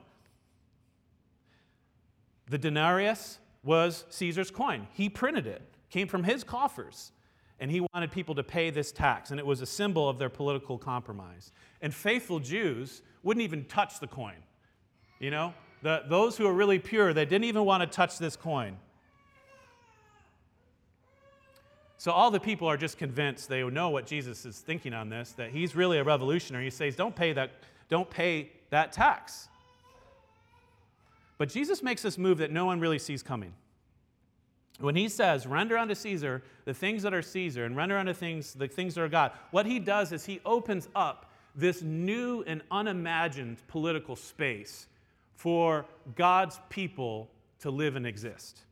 The 2.48 2.58
denarius 2.58 3.38
was 3.62 4.04
Caesar's 4.10 4.50
coin. 4.50 4.86
He 4.92 5.08
printed 5.08 5.46
it, 5.46 5.62
came 5.90 6.08
from 6.08 6.24
his 6.24 6.44
coffers 6.44 7.12
and 7.60 7.70
he 7.70 7.80
wanted 7.80 8.10
people 8.10 8.34
to 8.34 8.42
pay 8.42 8.70
this 8.70 8.92
tax, 8.92 9.30
and 9.30 9.38
it 9.38 9.46
was 9.46 9.60
a 9.60 9.66
symbol 9.66 10.08
of 10.08 10.18
their 10.18 10.28
political 10.28 10.76
compromise. 10.76 11.52
And 11.80 11.94
faithful 11.94 12.40
Jews 12.40 13.02
wouldn't 13.22 13.42
even 13.42 13.64
touch 13.64 14.00
the 14.00 14.06
coin. 14.06 14.36
You 15.20 15.30
know, 15.30 15.54
the, 15.82 16.02
those 16.08 16.36
who 16.36 16.46
are 16.46 16.52
really 16.52 16.78
pure, 16.78 17.12
they 17.12 17.24
didn't 17.24 17.44
even 17.44 17.64
want 17.64 17.82
to 17.82 17.86
touch 17.86 18.18
this 18.18 18.36
coin. 18.36 18.76
So 21.96 22.12
all 22.12 22.30
the 22.30 22.40
people 22.40 22.68
are 22.68 22.76
just 22.76 22.98
convinced 22.98 23.48
they 23.48 23.62
know 23.62 23.88
what 23.88 24.06
Jesus 24.06 24.44
is 24.44 24.58
thinking 24.58 24.92
on 24.92 25.08
this, 25.08 25.32
that 25.32 25.50
he's 25.50 25.74
really 25.74 25.98
a 25.98 26.04
revolutionary. 26.04 26.64
He 26.64 26.70
says, 26.70 26.96
don't 26.96 27.16
pay 27.16 27.32
that, 27.32 27.52
don't 27.88 28.10
pay 28.10 28.50
that 28.70 28.92
tax. 28.92 29.48
But 31.38 31.48
Jesus 31.48 31.82
makes 31.82 32.02
this 32.02 32.18
move 32.18 32.38
that 32.38 32.50
no 32.50 32.66
one 32.66 32.78
really 32.78 32.98
sees 32.98 33.22
coming. 33.22 33.54
When 34.80 34.96
he 34.96 35.08
says, 35.08 35.46
render 35.46 35.78
unto 35.78 35.94
Caesar 35.94 36.42
the 36.64 36.74
things 36.74 37.02
that 37.02 37.14
are 37.14 37.22
Caesar 37.22 37.64
and 37.64 37.76
render 37.76 37.96
unto 37.96 38.12
things 38.12 38.54
the 38.54 38.66
things 38.66 38.94
that 38.94 39.02
are 39.02 39.08
God, 39.08 39.32
what 39.50 39.66
he 39.66 39.78
does 39.78 40.12
is 40.12 40.24
he 40.24 40.40
opens 40.44 40.88
up 40.94 41.30
this 41.54 41.82
new 41.82 42.42
and 42.46 42.62
unimagined 42.70 43.58
political 43.68 44.16
space 44.16 44.88
for 45.36 45.86
God's 46.16 46.60
people 46.70 47.30
to 47.60 47.70
live 47.70 47.96
and 47.96 48.06
exist. 48.06 48.62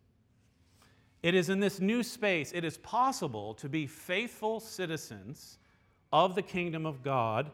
It 1.23 1.35
is 1.35 1.49
in 1.49 1.61
this 1.61 1.81
new 1.81 2.03
space, 2.03 2.51
it 2.53 2.65
is 2.65 2.79
possible 2.79 3.55
to 3.55 3.69
be 3.69 3.87
faithful 3.87 4.59
citizens 4.59 5.59
of 6.13 6.35
the 6.35 6.43
kingdom 6.43 6.85
of 6.85 7.03
God, 7.03 7.53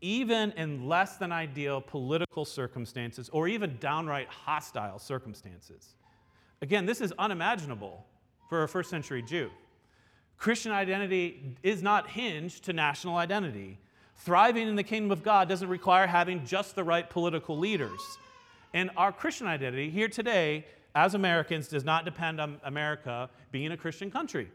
even 0.00 0.50
in 0.52 0.88
less 0.88 1.16
than 1.16 1.30
ideal 1.30 1.80
political 1.80 2.44
circumstances 2.44 3.28
or 3.28 3.46
even 3.46 3.76
downright 3.78 4.28
hostile 4.28 4.98
circumstances. 4.98 5.94
Again, 6.62 6.86
this 6.86 7.00
is 7.00 7.12
unimaginable 7.18 8.04
for 8.48 8.62
a 8.62 8.68
first 8.68 8.90
century 8.90 9.22
Jew. 9.22 9.50
Christian 10.36 10.72
identity 10.72 11.56
is 11.62 11.82
not 11.82 12.10
hinged 12.10 12.64
to 12.64 12.72
national 12.72 13.16
identity. 13.16 13.78
Thriving 14.16 14.68
in 14.68 14.76
the 14.76 14.82
kingdom 14.82 15.10
of 15.10 15.22
God 15.22 15.48
doesn't 15.48 15.68
require 15.68 16.06
having 16.06 16.44
just 16.44 16.74
the 16.74 16.84
right 16.84 17.08
political 17.08 17.58
leaders. 17.58 18.00
And 18.72 18.90
our 18.96 19.12
Christian 19.12 19.46
identity 19.46 19.90
here 19.90 20.08
today, 20.08 20.66
as 20.94 21.14
Americans, 21.14 21.68
does 21.68 21.84
not 21.84 22.04
depend 22.04 22.40
on 22.40 22.60
America 22.64 23.30
being 23.52 23.72
a 23.72 23.76
Christian 23.76 24.10
country. 24.10 24.50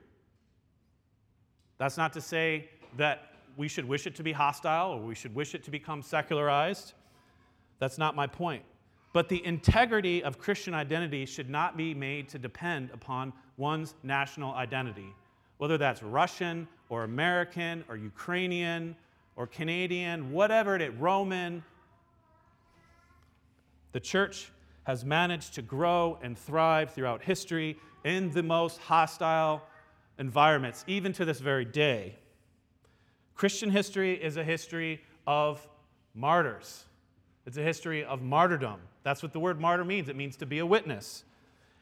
That's 1.78 1.98
not 1.98 2.14
to 2.14 2.22
say 2.22 2.70
that 2.98 3.34
we 3.58 3.68
should 3.68 3.86
wish 3.86 4.08
it 4.08 4.16
to 4.16 4.24
be 4.24 4.32
hostile 4.32 4.92
or 4.92 5.02
we 5.02 5.16
should 5.16 5.34
wish 5.34 5.56
it 5.56 5.64
to 5.64 5.72
become 5.72 6.02
secularized. 6.02 6.94
That's 7.80 7.98
not 7.98 8.16
my 8.16 8.28
point. 8.28 8.64
But 9.12 9.28
the 9.28 9.44
integrity 9.46 10.24
of 10.24 10.38
Christian 10.38 10.74
identity 10.74 11.26
should 11.26 11.50
not 11.50 11.76
be 11.76 11.94
made 11.94 12.30
to 12.30 12.40
depend 12.40 12.92
upon 12.94 13.34
one's 13.58 13.96
national 14.04 14.54
identity, 14.54 15.14
whether 15.58 15.78
that's 15.78 16.04
Russian 16.04 16.68
or 16.90 17.04
American 17.04 17.84
or 17.90 17.98
Ukrainian 17.98 18.96
or 19.36 19.48
Canadian, 19.48 20.32
whatever 20.32 20.76
it 20.76 20.82
is, 20.82 20.94
Roman. 20.96 21.64
The 23.94 24.00
church 24.00 24.52
has 24.84 25.04
managed 25.04 25.56
to 25.56 25.62
grow 25.62 26.20
and 26.22 26.38
thrive 26.38 26.94
throughout 26.94 27.24
history 27.24 27.78
in 28.04 28.32
the 28.32 28.44
most 28.44 28.78
hostile 28.80 29.64
environments, 30.20 30.84
even 30.88 31.14
to 31.14 31.26
this 31.26 31.40
very 31.40 31.66
day. 31.66 32.16
Christian 33.36 33.70
history 33.70 34.22
is 34.22 34.38
a 34.38 34.44
history 34.44 35.02
of 35.26 35.66
martyrs. 36.14 36.86
It's 37.50 37.58
a 37.58 37.64
history 37.64 38.04
of 38.04 38.22
martyrdom. 38.22 38.80
That's 39.02 39.24
what 39.24 39.34
the 39.34 39.40
word 39.40 39.60
martyr 39.60 39.84
means. 39.84 40.08
It 40.08 40.16
means 40.16 40.38
to 40.38 40.46
be 40.46 40.60
a 40.60 40.66
witness. 40.68 41.24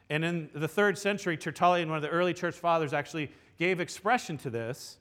And 0.10 0.24
in 0.24 0.50
the 0.54 0.68
third 0.70 0.98
century, 0.98 1.36
Tertullian, 1.36 1.90
one 1.90 1.98
of 1.98 2.02
the 2.02 2.08
early 2.08 2.34
church 2.34 2.56
fathers, 2.56 2.94
actually 2.94 3.30
gave 3.60 3.82
expression 3.82 4.38
to 4.38 4.50
this. 4.50 4.98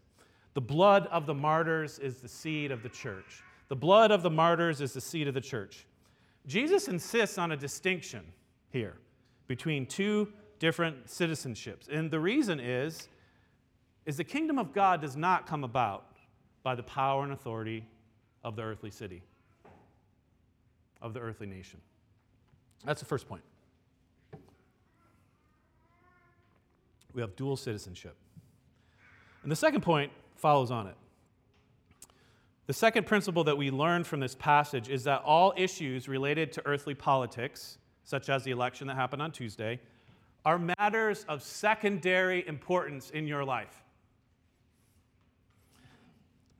The 0.54 0.60
blood 0.60 1.06
of 1.12 1.24
the 1.24 1.34
martyrs 1.34 2.00
is 2.00 2.16
the 2.16 2.26
seed 2.26 2.72
of 2.72 2.82
the 2.82 2.88
church. 2.88 3.44
The 3.68 3.76
blood 3.76 4.10
of 4.10 4.24
the 4.24 4.30
martyrs 4.30 4.80
is 4.80 4.92
the 4.92 5.00
seed 5.00 5.28
of 5.28 5.34
the 5.34 5.40
church. 5.40 5.86
Jesus 6.48 6.88
insists 6.88 7.38
on 7.38 7.52
a 7.52 7.56
distinction 7.56 8.24
here 8.70 8.96
between 9.46 9.86
two 9.86 10.32
different 10.58 11.06
citizenships. 11.06 11.88
And 11.88 12.10
the 12.10 12.18
reason 12.18 12.58
is 12.58 13.08
is 14.04 14.16
the 14.16 14.24
kingdom 14.24 14.58
of 14.58 14.72
God 14.72 15.00
does 15.00 15.16
not 15.16 15.46
come 15.46 15.62
about 15.62 16.16
by 16.64 16.74
the 16.74 16.82
power 16.82 17.22
and 17.22 17.32
authority 17.32 17.86
of 18.42 18.56
the 18.56 18.62
earthly 18.62 18.90
city, 18.90 19.22
of 21.02 21.14
the 21.14 21.20
earthly 21.20 21.46
nation. 21.46 21.80
That's 22.84 23.00
the 23.00 23.06
first 23.06 23.28
point. 23.28 23.42
We 27.14 27.22
have 27.22 27.34
dual 27.36 27.56
citizenship. 27.56 28.16
And 29.42 29.50
the 29.50 29.56
second 29.56 29.80
point 29.80 30.12
follows 30.36 30.70
on 30.70 30.86
it. 30.86 30.96
The 32.66 32.72
second 32.72 33.06
principle 33.06 33.44
that 33.44 33.56
we 33.56 33.70
learn 33.70 34.02
from 34.04 34.20
this 34.20 34.34
passage 34.34 34.88
is 34.88 35.04
that 35.04 35.22
all 35.24 35.54
issues 35.56 36.08
related 36.08 36.52
to 36.52 36.66
earthly 36.66 36.94
politics, 36.94 37.78
such 38.04 38.28
as 38.28 38.42
the 38.42 38.50
election 38.50 38.88
that 38.88 38.96
happened 38.96 39.22
on 39.22 39.30
Tuesday, 39.30 39.80
are 40.44 40.58
matters 40.58 41.24
of 41.28 41.42
secondary 41.42 42.46
importance 42.46 43.10
in 43.10 43.26
your 43.26 43.44
life. 43.44 43.82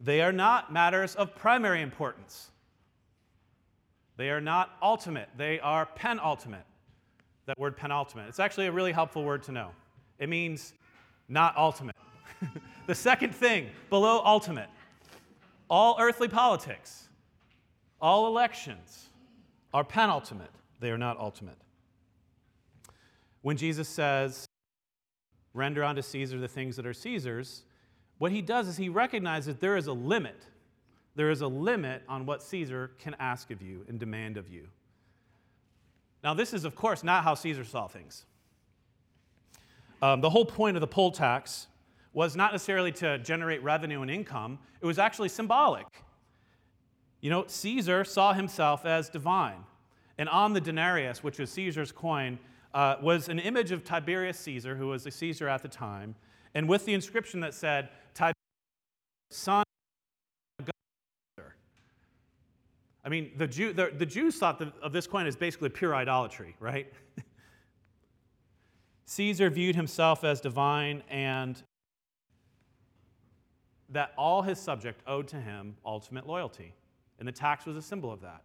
They 0.00 0.22
are 0.22 0.32
not 0.32 0.72
matters 0.72 1.14
of 1.16 1.34
primary 1.34 1.82
importance. 1.82 2.50
They 4.16 4.30
are 4.30 4.40
not 4.40 4.76
ultimate, 4.82 5.28
they 5.37 5.61
are 5.61 5.87
penultimate. 5.87 6.64
That 7.46 7.58
word 7.58 7.76
penultimate. 7.76 8.28
It's 8.28 8.40
actually 8.40 8.66
a 8.66 8.73
really 8.73 8.90
helpful 8.92 9.23
word 9.23 9.44
to 9.44 9.52
know. 9.52 9.70
It 10.18 10.28
means 10.28 10.75
not 11.28 11.56
ultimate. 11.56 11.94
the 12.87 12.94
second 12.94 13.35
thing 13.35 13.68
below 13.88 14.20
ultimate. 14.25 14.68
All 15.68 15.96
earthly 16.00 16.28
politics, 16.28 17.08
all 18.00 18.26
elections 18.26 19.08
are 19.75 19.85
penultimate, 19.85 20.50
they 20.80 20.90
are 20.90 20.99
not 20.99 21.18
ultimate. 21.18 21.58
When 23.42 23.56
Jesus 23.56 23.88
says, 23.88 24.46
render 25.54 25.82
unto 25.85 26.02
Caesar 26.02 26.38
the 26.38 26.49
things 26.49 26.76
that 26.76 26.87
are 26.87 26.94
Caesar's, 26.94 27.64
what 28.18 28.32
he 28.32 28.42
does 28.42 28.68
is 28.68 28.76
he 28.76 28.88
recognizes 28.88 29.56
there 29.56 29.76
is 29.76 29.87
a 29.87 29.92
limit. 29.92 30.46
There 31.16 31.30
is 31.30 31.40
a 31.40 31.49
limit 31.49 32.02
on 32.08 32.26
what 32.26 32.42
Caesar 32.42 32.92
can 32.99 33.16
ask 33.18 33.50
of 33.50 33.61
you 33.61 33.85
and 33.88 33.99
demand 33.99 34.37
of 34.37 34.49
you. 34.49 34.68
Now, 36.23 36.35
this 36.35 36.54
is, 36.54 36.64
of 36.64 36.75
course, 36.75 37.02
not 37.02 37.25
how 37.25 37.35
Caesar 37.35 37.64
saw 37.64 37.88
things. 37.88 38.25
Um, 40.02 40.20
the 40.20 40.30
whole 40.30 40.44
point 40.44 40.76
of 40.76 40.80
the 40.80 40.87
poll 40.87 41.11
tax 41.11 41.66
was 42.12 42.37
not 42.37 42.52
necessarily 42.52 42.92
to 42.92 43.18
generate 43.18 43.62
revenue 43.62 44.02
and 44.02 44.11
income, 44.11 44.58
it 44.80 44.87
was 44.87 44.99
actually 44.99 45.28
symbolic. 45.28 45.87
You 47.20 47.30
know, 47.30 47.44
Caesar 47.46 48.04
saw 48.04 48.32
himself 48.32 48.87
as 48.87 49.08
divine. 49.08 49.64
And 50.18 50.28
on 50.28 50.52
the 50.52 50.61
denarius, 50.61 51.23
which 51.23 51.38
was 51.38 51.50
Caesar's 51.50 51.92
coin, 51.92 52.38
uh, 52.73 52.96
was 53.02 53.28
an 53.28 53.38
image 53.38 53.70
of 53.70 53.85
Tiberius 53.85 54.38
Caesar, 54.40 54.76
who 54.76 54.88
was 54.88 55.06
a 55.06 55.11
Caesar 55.11 55.49
at 55.49 55.62
the 55.62 55.68
time, 55.68 56.14
and 56.54 56.68
with 56.68 56.85
the 56.85 56.94
inscription 56.94 57.40
that 57.40 57.52
said, 57.52 57.88
Tiberius, 58.14 58.35
son 59.30 59.64
of 60.58 60.64
God. 60.66 60.73
I 63.06 63.08
mean, 63.08 63.30
the, 63.36 63.46
Jew, 63.46 63.72
the, 63.72 63.92
the 63.96 64.04
Jews 64.04 64.36
thought 64.36 64.60
of 64.82 64.92
this 64.92 65.06
coin 65.06 65.28
as 65.28 65.36
basically 65.36 65.68
pure 65.68 65.94
idolatry, 65.94 66.56
right? 66.58 66.92
Caesar 69.04 69.48
viewed 69.48 69.76
himself 69.76 70.25
as 70.25 70.40
divine 70.40 71.04
and 71.08 71.62
that 73.90 74.12
all 74.18 74.42
his 74.42 74.58
subject 74.58 75.02
owed 75.06 75.28
to 75.28 75.36
him 75.36 75.76
ultimate 75.86 76.26
loyalty. 76.26 76.75
And 77.20 77.28
the 77.28 77.32
tax 77.32 77.64
was 77.64 77.76
a 77.76 77.82
symbol 77.82 78.10
of 78.10 78.20
that. 78.22 78.42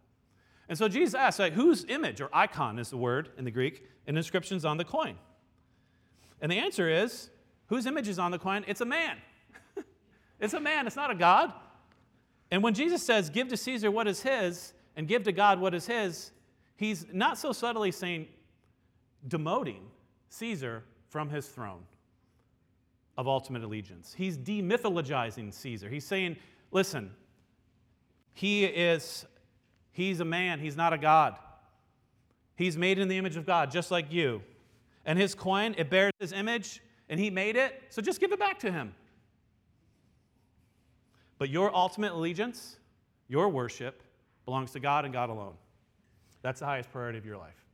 And 0.68 0.78
so 0.78 0.86
Jesus 0.86 1.14
asked, 1.14 1.40
like, 1.40 1.54
whose 1.54 1.84
image 1.88 2.20
or 2.20 2.30
icon 2.32 2.78
is 2.78 2.88
the 2.88 2.96
word 2.96 3.30
in 3.36 3.44
the 3.44 3.50
Greek, 3.50 3.84
and 4.06 4.16
inscriptions 4.16 4.64
on 4.64 4.76
the 4.76 4.84
coin? 4.84 5.16
And 6.40 6.50
the 6.52 6.58
answer 6.58 6.88
is, 6.88 7.30
whose 7.66 7.84
image 7.84 8.06
is 8.06 8.20
on 8.20 8.30
the 8.30 8.38
coin? 8.38 8.64
It's 8.68 8.80
a 8.80 8.86
man. 8.86 9.16
It's 10.40 10.54
a 10.54 10.60
man, 10.60 10.88
it's 10.88 10.96
not 10.96 11.08
a 11.10 11.14
God. 11.14 11.52
And 12.52 12.62
when 12.62 12.74
Jesus 12.74 13.02
says, 13.02 13.30
give 13.30 13.48
to 13.48 13.56
Caesar 13.56 13.90
what 13.90 14.06
is 14.06 14.22
his 14.22 14.74
and 14.94 15.08
give 15.08 15.22
to 15.22 15.32
God 15.32 15.58
what 15.58 15.74
is 15.74 15.86
his, 15.86 16.32
he's 16.76 17.06
not 17.10 17.38
so 17.38 17.50
subtly 17.50 17.90
saying, 17.90 18.28
demoting 19.26 19.80
Caesar 20.28 20.84
from 21.08 21.30
his 21.30 21.48
throne 21.48 21.82
of 23.16 23.26
ultimate 23.26 23.64
allegiance. 23.64 24.14
He's 24.14 24.36
demythologizing 24.36 25.52
Caesar. 25.54 25.88
He's 25.88 26.04
saying, 26.04 26.36
listen, 26.70 27.12
he 28.34 28.66
is 28.66 29.24
he's 29.90 30.20
a 30.20 30.24
man, 30.24 30.60
he's 30.60 30.76
not 30.76 30.92
a 30.92 30.98
god. 30.98 31.36
He's 32.54 32.76
made 32.76 32.98
in 32.98 33.08
the 33.08 33.16
image 33.16 33.36
of 33.36 33.46
God 33.46 33.70
just 33.70 33.90
like 33.90 34.12
you. 34.12 34.42
And 35.06 35.18
his 35.18 35.34
coin, 35.34 35.74
it 35.78 35.88
bears 35.88 36.12
his 36.20 36.32
image 36.32 36.82
and 37.08 37.18
he 37.18 37.30
made 37.30 37.56
it, 37.56 37.82
so 37.88 38.02
just 38.02 38.20
give 38.20 38.30
it 38.30 38.38
back 38.38 38.58
to 38.58 38.70
him. 38.70 38.94
But 41.42 41.50
your 41.50 41.74
ultimate 41.74 42.12
allegiance, 42.12 42.76
your 43.26 43.48
worship, 43.48 44.04
belongs 44.44 44.70
to 44.74 44.78
God 44.78 45.04
and 45.04 45.12
God 45.12 45.28
alone. 45.28 45.54
That's 46.40 46.60
the 46.60 46.66
highest 46.66 46.92
priority 46.92 47.18
of 47.18 47.26
your 47.26 47.36
life. 47.36 47.66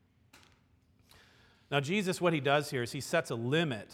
Now, 1.71 1.79
Jesus, 1.79 2.19
what 2.19 2.33
he 2.33 2.41
does 2.41 2.71
here 2.71 2.83
is 2.83 2.93
he 2.93 3.03
sets 3.03 3.31
a 3.31 3.35
limit 3.35 3.91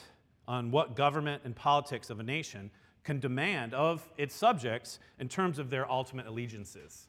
on 0.47 0.71
what 0.71 0.95
government 0.95 1.43
and 1.45 1.57
politics 1.57 2.09
of 2.09 2.21
a 2.21 2.23
nation 2.23 2.71
can 3.03 3.19
demand 3.19 3.75
of 3.75 4.09
its 4.17 4.33
subjects 4.33 5.01
in 5.19 5.29
terms 5.29 5.59
of 5.59 5.71
their 5.71 5.91
ultimate 5.91 6.29
allegiances. 6.29 7.09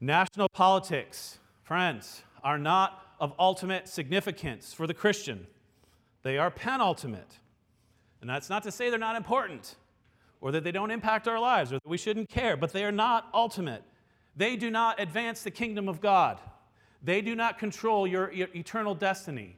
National 0.00 0.48
politics, 0.48 1.38
friends, 1.62 2.24
are 2.42 2.58
not 2.58 3.00
of 3.20 3.32
ultimate 3.38 3.86
significance 3.86 4.72
for 4.72 4.88
the 4.88 4.94
Christian, 4.94 5.46
they 6.24 6.36
are 6.36 6.50
penultimate. 6.50 7.38
And 8.20 8.28
that's 8.28 8.50
not 8.50 8.64
to 8.64 8.72
say 8.72 8.90
they're 8.90 8.98
not 8.98 9.14
important 9.14 9.76
or 10.42 10.52
that 10.52 10.62
they 10.64 10.72
don't 10.72 10.90
impact 10.90 11.26
our 11.26 11.40
lives 11.40 11.72
or 11.72 11.76
that 11.76 11.88
we 11.88 11.96
shouldn't 11.96 12.28
care, 12.28 12.58
but 12.58 12.74
they 12.74 12.84
are 12.84 12.92
not 12.92 13.30
ultimate. 13.32 13.82
They 14.36 14.56
do 14.56 14.70
not 14.70 15.00
advance 15.00 15.42
the 15.42 15.50
kingdom 15.50 15.88
of 15.88 16.02
God. 16.02 16.38
They 17.02 17.22
do 17.22 17.34
not 17.34 17.58
control 17.58 18.06
your, 18.06 18.30
your 18.30 18.48
eternal 18.54 18.94
destiny. 18.94 19.56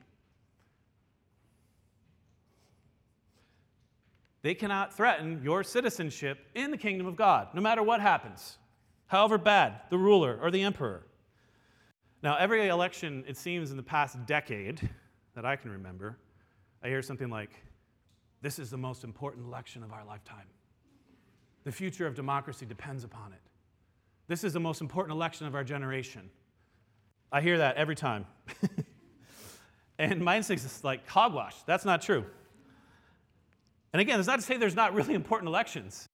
they 4.45 4.55
cannot 4.55 4.95
threaten 4.95 5.41
your 5.43 5.65
citizenship 5.65 6.47
in 6.55 6.71
the 6.71 6.77
kingdom 6.77 7.07
of 7.07 7.17
God, 7.17 7.49
no 7.55 7.63
matter 7.63 7.83
what 7.83 8.03
happens, 8.03 8.59
however 9.07 9.39
bad 9.39 9.81
the 9.89 9.97
ruler 9.97 10.39
or 10.41 10.51
the 10.51 10.61
emperor. 10.61 11.07
Now, 12.23 12.37
every 12.37 12.69
election, 12.69 13.25
it 13.27 13.39
seems, 13.39 13.71
in 13.71 13.79
the 13.79 13.83
past 13.83 14.27
decade 14.27 14.87
that 15.35 15.47
I 15.47 15.57
can 15.57 15.71
remember, 15.71 16.19
I 16.83 16.89
hear 16.89 17.01
something 17.01 17.31
like, 17.31 17.53
This 18.43 18.59
is 18.59 18.69
the 18.69 18.77
most 18.77 19.03
important 19.03 19.47
election 19.47 19.83
of 19.83 19.95
our 19.95 20.05
lifetime. 20.05 20.47
The 21.65 21.73
future 21.73 22.07
of 22.07 22.15
democracy 22.15 22.67
depends 22.67 23.05
upon 23.05 23.33
it. 23.33 23.41
This 24.29 24.45
is 24.45 24.53
the 24.53 24.61
most 24.61 24.81
important 24.81 25.13
election 25.13 25.47
of 25.47 25.55
our 25.55 25.65
generation. 25.65 26.31
I 27.33 27.41
hear 27.41 27.59
that 27.59 27.77
every 27.77 27.97
time. 27.97 28.27
and 29.99 30.21
my 30.21 30.37
instinct 30.37 30.65
is 30.65 30.85
like, 30.85 31.07
hogwash. 31.09 31.57
That's 31.67 31.85
not 31.85 32.03
true. 32.03 32.25
And 33.93 34.01
again, 34.01 34.19
it's 34.19 34.27
not 34.27 34.37
to 34.37 34.43
say 34.43 34.57
there's 34.57 34.75
not 34.75 34.95
really 34.95 35.15
important 35.15 35.49
elections. 35.49 36.09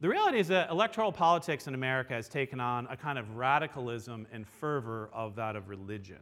The 0.00 0.08
reality 0.08 0.38
is 0.38 0.48
that 0.48 0.70
electoral 0.70 1.10
politics 1.10 1.66
in 1.66 1.74
America 1.74 2.12
has 2.12 2.28
taken 2.28 2.60
on 2.60 2.86
a 2.90 2.96
kind 2.96 3.18
of 3.18 3.36
radicalism 3.36 4.26
and 4.30 4.46
fervor 4.46 5.08
of 5.12 5.36
that 5.36 5.56
of 5.56 5.68
religion. 5.68 6.18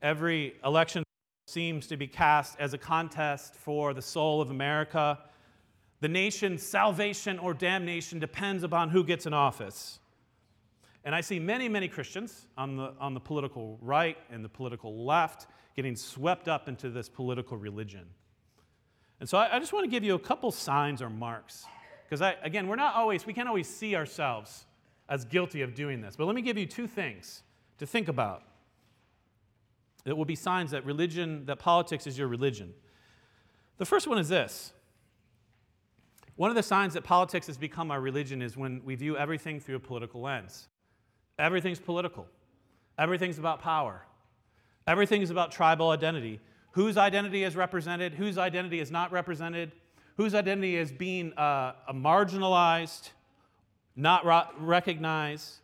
Every 0.00 0.54
election 0.64 1.02
seems 1.46 1.86
to 1.86 1.96
be 1.96 2.08
cast 2.08 2.58
as 2.58 2.74
a 2.74 2.78
contest 2.78 3.54
for 3.54 3.94
the 3.94 4.02
soul 4.02 4.40
of 4.40 4.50
America. 4.50 5.18
The 6.00 6.08
nation's 6.08 6.62
salvation 6.62 7.38
or 7.38 7.54
damnation 7.54 8.18
depends 8.18 8.64
upon 8.64 8.90
who 8.90 9.04
gets 9.04 9.26
in 9.26 9.32
office. 9.32 10.00
And 11.04 11.14
I 11.14 11.20
see 11.20 11.38
many, 11.38 11.68
many 11.68 11.86
Christians 11.86 12.48
on 12.58 12.76
the, 12.76 12.92
on 12.98 13.14
the 13.14 13.20
political 13.20 13.78
right 13.80 14.18
and 14.28 14.44
the 14.44 14.48
political 14.48 15.04
left 15.04 15.46
getting 15.76 15.94
swept 15.94 16.48
up 16.48 16.68
into 16.68 16.90
this 16.90 17.08
political 17.08 17.56
religion. 17.56 18.06
And 19.20 19.28
so 19.28 19.38
I, 19.38 19.56
I 19.56 19.58
just 19.60 19.72
want 19.72 19.84
to 19.84 19.90
give 19.90 20.02
you 20.02 20.16
a 20.16 20.18
couple 20.18 20.50
signs 20.50 21.00
or 21.00 21.08
marks. 21.08 21.64
Because, 22.08 22.34
again, 22.42 22.66
we're 22.66 22.76
not 22.76 22.94
always, 22.96 23.24
we 23.24 23.32
can't 23.32 23.48
always 23.48 23.68
see 23.68 23.94
ourselves 23.94 24.66
as 25.08 25.24
guilty 25.24 25.62
of 25.62 25.74
doing 25.74 26.00
this. 26.00 26.16
But 26.16 26.24
let 26.26 26.34
me 26.34 26.42
give 26.42 26.58
you 26.58 26.66
two 26.66 26.88
things 26.88 27.42
to 27.78 27.86
think 27.86 28.08
about. 28.08 28.42
It 30.06 30.16
will 30.16 30.24
be 30.24 30.36
signs 30.36 30.70
that 30.70 30.86
religion, 30.86 31.44
that 31.46 31.58
politics 31.58 32.06
is 32.06 32.16
your 32.16 32.28
religion. 32.28 32.72
The 33.78 33.84
first 33.84 34.06
one 34.06 34.18
is 34.18 34.28
this. 34.28 34.72
One 36.36 36.48
of 36.50 36.56
the 36.56 36.62
signs 36.62 36.94
that 36.94 37.02
politics 37.02 37.46
has 37.48 37.58
become 37.58 37.90
our 37.90 38.00
religion 38.00 38.40
is 38.40 38.56
when 38.56 38.82
we 38.84 38.94
view 38.94 39.16
everything 39.16 39.58
through 39.58 39.76
a 39.76 39.80
political 39.80 40.20
lens. 40.20 40.68
Everything's 41.38 41.80
political. 41.80 42.26
Everything's 42.98 43.38
about 43.38 43.60
power. 43.60 44.02
Everything 44.86 45.22
is 45.22 45.30
about 45.30 45.50
tribal 45.50 45.90
identity. 45.90 46.40
Whose 46.72 46.96
identity 46.96 47.42
is 47.42 47.56
represented, 47.56 48.14
whose 48.14 48.38
identity 48.38 48.80
is 48.80 48.90
not 48.90 49.10
represented, 49.10 49.72
whose 50.16 50.34
identity 50.34 50.76
is 50.76 50.92
being 50.92 51.32
uh, 51.34 51.72
marginalized, 51.92 53.10
not 53.96 54.24
ro- 54.24 54.48
recognized. 54.58 55.56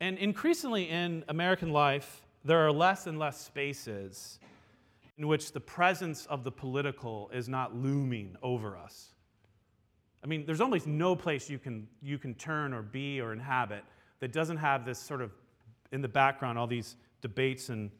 And 0.00 0.18
increasingly 0.18 0.88
in 0.88 1.24
American 1.28 1.70
life, 1.70 2.22
there 2.44 2.64
are 2.66 2.72
less 2.72 3.06
and 3.06 3.18
less 3.18 3.40
spaces 3.40 4.38
in 5.16 5.26
which 5.26 5.52
the 5.52 5.60
presence 5.60 6.26
of 6.26 6.44
the 6.44 6.52
political 6.52 7.30
is 7.32 7.48
not 7.48 7.74
looming 7.74 8.36
over 8.42 8.76
us. 8.76 9.14
I 10.22 10.26
mean, 10.26 10.46
there's 10.46 10.60
almost 10.60 10.86
no 10.86 11.16
place 11.16 11.50
you 11.50 11.58
can, 11.58 11.88
you 12.02 12.18
can 12.18 12.34
turn 12.34 12.72
or 12.72 12.82
be 12.82 13.20
or 13.20 13.32
inhabit 13.32 13.84
that 14.20 14.32
doesn't 14.32 14.56
have 14.58 14.84
this 14.84 14.98
sort 14.98 15.20
of 15.20 15.32
in 15.92 16.02
the 16.02 16.08
background, 16.08 16.58
all 16.58 16.66
these 16.66 16.96
debates 17.20 17.68
and 17.68 17.90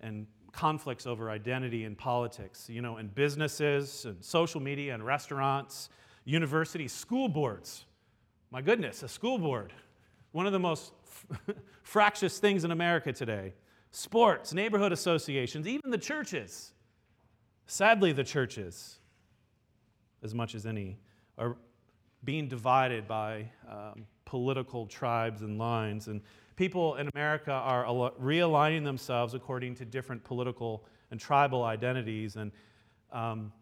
and 0.00 0.26
conflicts 0.52 1.06
over 1.06 1.30
identity 1.30 1.84
and 1.84 1.96
politics, 1.96 2.68
you 2.68 2.80
know, 2.80 2.96
in 2.96 3.08
businesses 3.08 4.04
and 4.04 4.24
social 4.24 4.60
media 4.60 4.94
and 4.94 5.04
restaurants, 5.04 5.88
universities, 6.24 6.92
school 6.92 7.28
boards. 7.28 7.84
My 8.50 8.62
goodness, 8.62 9.02
a 9.02 9.08
school 9.08 9.38
board, 9.38 9.72
one 10.32 10.46
of 10.46 10.52
the 10.52 10.58
most 10.58 10.92
fractious 11.82 12.38
things 12.38 12.64
in 12.64 12.70
America 12.70 13.12
today. 13.12 13.52
Sports, 13.98 14.54
neighborhood 14.54 14.92
associations, 14.92 15.66
even 15.66 15.90
the 15.90 15.98
churches. 15.98 16.70
Sadly, 17.66 18.12
the 18.12 18.22
churches, 18.22 19.00
as 20.22 20.32
much 20.32 20.54
as 20.54 20.66
any, 20.66 21.00
are 21.36 21.56
being 22.22 22.46
divided 22.46 23.08
by 23.08 23.50
um, 23.68 24.06
political 24.24 24.86
tribes 24.86 25.42
and 25.42 25.58
lines. 25.58 26.06
And 26.06 26.20
people 26.54 26.94
in 26.94 27.10
America 27.12 27.50
are 27.50 27.86
realigning 28.22 28.84
themselves 28.84 29.34
according 29.34 29.74
to 29.74 29.84
different 29.84 30.22
political 30.22 30.84
and 31.10 31.18
tribal 31.18 31.64
identities. 31.64 32.36
And 32.36 32.52
um, 33.10 33.52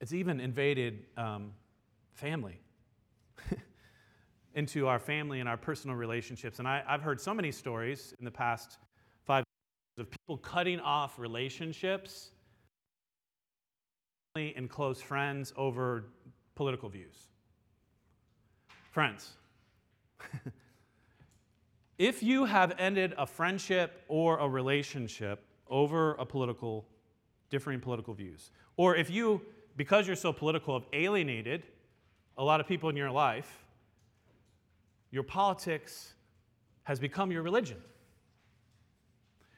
it's 0.00 0.12
even 0.12 0.40
invaded 0.40 1.06
um, 1.16 1.52
family 2.14 2.58
into 4.54 4.86
our 4.86 4.98
family 4.98 5.40
and 5.40 5.48
our 5.48 5.56
personal 5.56 5.96
relationships. 5.96 6.58
And 6.58 6.66
I, 6.66 6.82
I've 6.86 7.02
heard 7.02 7.20
so 7.20 7.32
many 7.34 7.52
stories 7.52 8.14
in 8.18 8.24
the 8.24 8.30
past 8.30 8.78
five 9.24 9.44
years 9.96 10.06
of 10.06 10.10
people 10.10 10.36
cutting 10.38 10.80
off 10.80 11.18
relationships 11.18 12.30
and 14.36 14.68
close 14.70 15.00
friends 15.00 15.52
over 15.56 16.04
political 16.54 16.88
views. 16.88 17.28
Friends, 18.90 19.32
If 22.00 22.22
you 22.22 22.46
have 22.46 22.72
ended 22.78 23.12
a 23.18 23.26
friendship 23.26 24.04
or 24.08 24.38
a 24.38 24.48
relationship 24.48 25.44
over 25.68 26.12
a 26.12 26.24
political, 26.24 26.88
differing 27.50 27.78
political 27.78 28.14
views, 28.14 28.52
or 28.78 28.96
if 28.96 29.10
you, 29.10 29.42
because 29.76 30.06
you're 30.06 30.16
so 30.16 30.32
political, 30.32 30.78
have 30.78 30.88
alienated 30.94 31.66
a 32.38 32.42
lot 32.42 32.58
of 32.58 32.66
people 32.66 32.88
in 32.88 32.96
your 32.96 33.10
life, 33.10 33.59
your 35.10 35.22
politics 35.22 36.14
has 36.84 36.98
become 36.98 37.30
your 37.30 37.42
religion. 37.42 37.78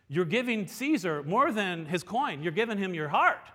You're 0.08 0.24
giving 0.24 0.66
Caesar 0.66 1.22
more 1.22 1.52
than 1.52 1.86
his 1.86 2.02
coin, 2.02 2.42
you're 2.42 2.52
giving 2.52 2.78
him 2.78 2.94
your 2.94 3.08
heart. 3.08 3.48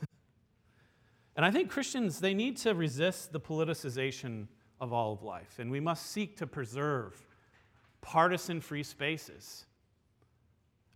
and 1.36 1.44
I 1.46 1.50
think 1.50 1.70
Christians, 1.70 2.20
they 2.20 2.34
need 2.34 2.56
to 2.58 2.74
resist 2.74 3.32
the 3.32 3.40
politicization 3.40 4.46
of 4.80 4.92
all 4.92 5.12
of 5.12 5.22
life, 5.22 5.58
and 5.58 5.70
we 5.70 5.80
must 5.80 6.06
seek 6.10 6.36
to 6.38 6.46
preserve 6.46 7.24
partisan 8.00 8.60
free 8.60 8.82
spaces. 8.82 9.66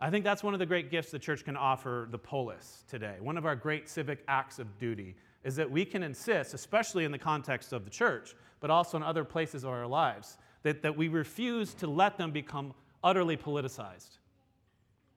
I 0.00 0.10
think 0.10 0.24
that's 0.24 0.42
one 0.42 0.54
of 0.54 0.60
the 0.60 0.66
great 0.66 0.90
gifts 0.90 1.10
the 1.10 1.18
church 1.18 1.44
can 1.44 1.56
offer 1.56 2.08
the 2.10 2.18
polis 2.18 2.84
today. 2.88 3.16
One 3.20 3.36
of 3.36 3.44
our 3.44 3.54
great 3.54 3.88
civic 3.88 4.24
acts 4.28 4.58
of 4.58 4.78
duty 4.78 5.14
is 5.44 5.56
that 5.56 5.70
we 5.70 5.84
can 5.84 6.02
insist, 6.02 6.54
especially 6.54 7.04
in 7.04 7.12
the 7.12 7.18
context 7.18 7.72
of 7.72 7.84
the 7.84 7.90
church, 7.90 8.34
but 8.60 8.70
also 8.70 8.96
in 8.96 9.02
other 9.02 9.24
places 9.24 9.64
of 9.64 9.70
our 9.70 9.86
lives, 9.86 10.36
that, 10.62 10.82
that 10.82 10.96
we 10.96 11.08
refuse 11.08 11.72
to 11.74 11.86
let 11.86 12.18
them 12.18 12.30
become 12.30 12.74
utterly 13.02 13.36
politicized. 13.36 14.18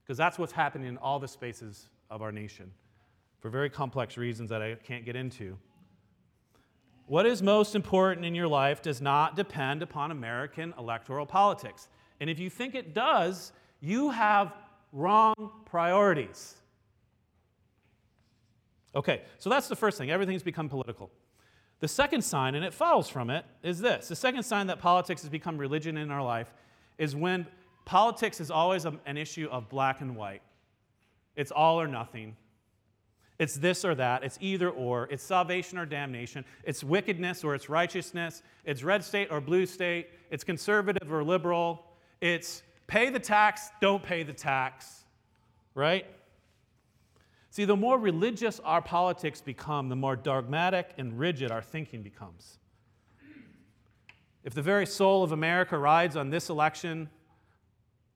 Because 0.03 0.17
that's 0.17 0.39
what's 0.39 0.53
happening 0.53 0.87
in 0.87 0.97
all 0.97 1.19
the 1.19 1.27
spaces 1.27 1.89
of 2.09 2.21
our 2.21 2.31
nation 2.31 2.71
for 3.39 3.49
very 3.49 3.69
complex 3.69 4.15
reasons 4.15 4.49
that 4.49 4.61
I 4.61 4.75
can't 4.75 5.03
get 5.03 5.17
into. 5.17 5.57
What 7.07 7.25
is 7.25 7.41
most 7.41 7.75
important 7.75 8.25
in 8.25 8.33
your 8.33 8.47
life 8.47 8.81
does 8.81 9.01
not 9.01 9.35
depend 9.35 9.83
upon 9.83 10.11
American 10.11 10.73
electoral 10.79 11.25
politics. 11.25 11.89
And 12.21 12.29
if 12.29 12.39
you 12.39 12.49
think 12.49 12.75
it 12.75 12.93
does, 12.93 13.51
you 13.81 14.11
have 14.11 14.53
wrong 14.93 15.33
priorities. 15.65 16.55
Okay, 18.95 19.21
so 19.39 19.49
that's 19.49 19.67
the 19.67 19.75
first 19.75 19.97
thing. 19.97 20.11
Everything's 20.11 20.43
become 20.43 20.69
political. 20.69 21.09
The 21.79 21.87
second 21.87 22.21
sign, 22.21 22.55
and 22.55 22.63
it 22.63 22.73
follows 22.73 23.09
from 23.09 23.29
it, 23.29 23.45
is 23.61 23.79
this 23.79 24.07
the 24.07 24.15
second 24.15 24.43
sign 24.43 24.67
that 24.67 24.79
politics 24.79 25.21
has 25.21 25.29
become 25.29 25.57
religion 25.57 25.97
in 25.97 26.11
our 26.11 26.23
life 26.23 26.53
is 26.97 27.15
when 27.15 27.45
politics 27.85 28.39
is 28.39 28.51
always 28.51 28.85
an 28.85 29.17
issue 29.17 29.47
of 29.51 29.67
black 29.69 30.01
and 30.01 30.15
white. 30.15 30.41
It's 31.35 31.51
all 31.51 31.81
or 31.81 31.87
nothing. 31.87 32.35
It's 33.39 33.55
this 33.55 33.83
or 33.83 33.95
that. 33.95 34.23
It's 34.23 34.37
either 34.39 34.69
or. 34.69 35.07
It's 35.11 35.23
salvation 35.23 35.77
or 35.77 35.85
damnation. 35.85 36.45
It's 36.63 36.83
wickedness 36.83 37.43
or 37.43 37.55
it's 37.55 37.67
righteousness. 37.67 38.43
It's 38.63 38.83
red 38.83 39.03
state 39.03 39.29
or 39.31 39.41
blue 39.41 39.65
state. 39.65 40.07
It's 40.29 40.43
conservative 40.43 41.11
or 41.11 41.23
liberal. 41.23 41.83
It's 42.21 42.63
pay 42.87 43.09
the 43.09 43.19
tax, 43.19 43.69
don't 43.81 44.03
pay 44.03 44.23
the 44.23 44.33
tax. 44.33 45.03
Right? 45.75 46.05
See, 47.53 47.65
the 47.65 47.75
more 47.75 47.99
religious 47.99 48.59
our 48.61 48.81
politics 48.81 49.39
become, 49.39 49.87
the 49.87 49.95
more 49.95 50.15
dogmatic 50.15 50.89
and 50.97 51.19
rigid 51.19 51.51
our 51.51 51.61
thinking 51.61 52.01
becomes. 52.01 52.57
If 54.43 54.55
the 54.55 54.63
very 54.63 54.87
soul 54.87 55.23
of 55.23 55.33
America 55.33 55.77
rides 55.77 56.17
on 56.17 56.31
this 56.31 56.49
election, 56.49 57.11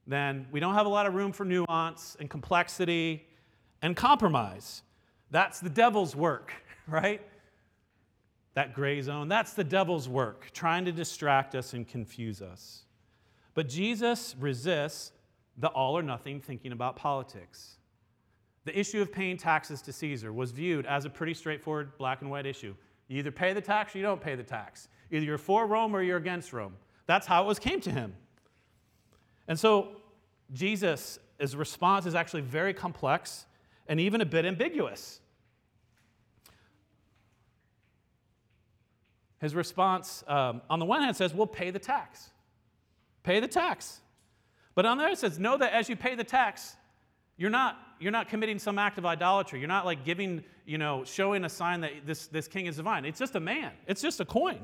then 0.08 0.47
we 0.52 0.60
don't 0.60 0.73
have 0.73 0.88
a 0.88 0.89
lot 0.89 1.06
of 1.06 1.13
room 1.13 1.32
for 1.32 1.45
nuance 1.45 2.17
and 2.19 2.32
complexity 2.32 3.28
and 3.84 3.95
compromise. 3.95 4.82
That's 5.30 5.60
the 5.60 5.69
devil's 5.69 6.15
work, 6.15 6.52
right? 6.88 7.21
That 8.56 8.73
gray 8.73 9.00
zone, 9.04 9.28
that's 9.28 9.54
the 9.54 9.63
devil's 9.63 10.10
work, 10.10 10.50
trying 10.52 10.84
to 10.86 10.91
distract 10.91 11.54
us 11.54 11.76
and 11.76 11.88
confuse 11.88 12.41
us. 12.41 12.86
But 13.54 13.69
Jesus 13.69 14.36
resists 14.39 15.12
the 15.60 15.67
all 15.67 15.95
or 15.95 16.02
nothing 16.02 16.41
thinking 16.41 16.71
about 16.71 16.95
politics. 16.95 17.77
The 18.67 18.77
issue 18.77 19.01
of 19.01 19.12
paying 19.12 19.38
taxes 19.38 19.82
to 19.84 19.93
Caesar 19.93 20.32
was 20.32 20.51
viewed 20.51 20.86
as 20.86 21.06
a 21.06 21.10
pretty 21.10 21.34
straightforward 21.34 21.97
black 21.97 22.21
and 22.21 22.30
white 22.30 22.45
issue. 22.45 22.75
You 23.08 23.19
either 23.19 23.32
pay 23.32 23.53
the 23.53 23.62
tax 23.62 23.95
or 23.95 23.99
you 23.99 24.03
don't 24.03 24.21
pay 24.21 24.36
the 24.36 24.43
tax. 24.43 24.89
Either 25.10 25.25
you're 25.25 25.38
for 25.38 25.65
Rome 25.65 25.95
or 25.95 26.01
you're 26.03 26.17
against 26.17 26.51
Rome. 26.51 26.75
That's 27.06 27.25
how 27.25 27.43
it 27.43 27.47
was 27.47 27.58
came 27.60 27.80
to 27.82 27.91
him. 27.91 28.13
And 29.47 29.58
so 29.58 30.01
Jesus' 30.51 31.17
response 31.56 32.06
is 32.06 32.13
actually 32.13 32.41
very 32.41 32.73
complex 32.73 33.45
and 33.88 33.99
even 33.99 34.19
a 34.19 34.25
bit 34.25 34.45
ambiguous. 34.45 35.21
His 39.39 39.56
response, 39.56 40.23
um, 40.27 40.62
on 40.69 40.80
the 40.80 40.86
one 40.86 41.03
hand, 41.03 41.15
says, 41.15 41.34
We'll 41.34 41.47
pay 41.47 41.69
the 41.69 41.80
tax. 41.80 42.32
Pay 43.23 43.39
the 43.39 43.47
tax. 43.47 44.01
But 44.75 44.86
on 44.86 44.97
the 44.97 45.06
other, 45.06 45.13
it 45.13 45.19
says, 45.19 45.39
Know 45.39 45.58
that 45.58 45.71
as 45.71 45.88
you 45.88 45.95
pay 45.95 46.15
the 46.15 46.23
tax, 46.23 46.75
you're 47.38 47.51
not, 47.51 47.77
you're 47.99 48.12
not 48.12 48.29
committing 48.29 48.60
some 48.60 48.77
act 48.77 48.97
of 48.97 49.05
idolatry. 49.05 49.60
You're 49.60 49.67
not 49.67 49.86
like 49.86 50.03
giving, 50.05 50.43
you 50.65 50.77
know, 50.77 51.03
showing 51.03 51.45
a 51.45 51.49
sign 51.49 51.81
that 51.81 51.91
this, 52.05 52.27
this 52.27 52.47
king 52.47 52.65
is 52.65 52.77
divine. 52.77 53.05
It's 53.05 53.19
just 53.19 53.36
a 53.36 53.39
man, 53.39 53.71
it's 53.88 54.01
just 54.01 54.19
a 54.19 54.25
coin. 54.25 54.60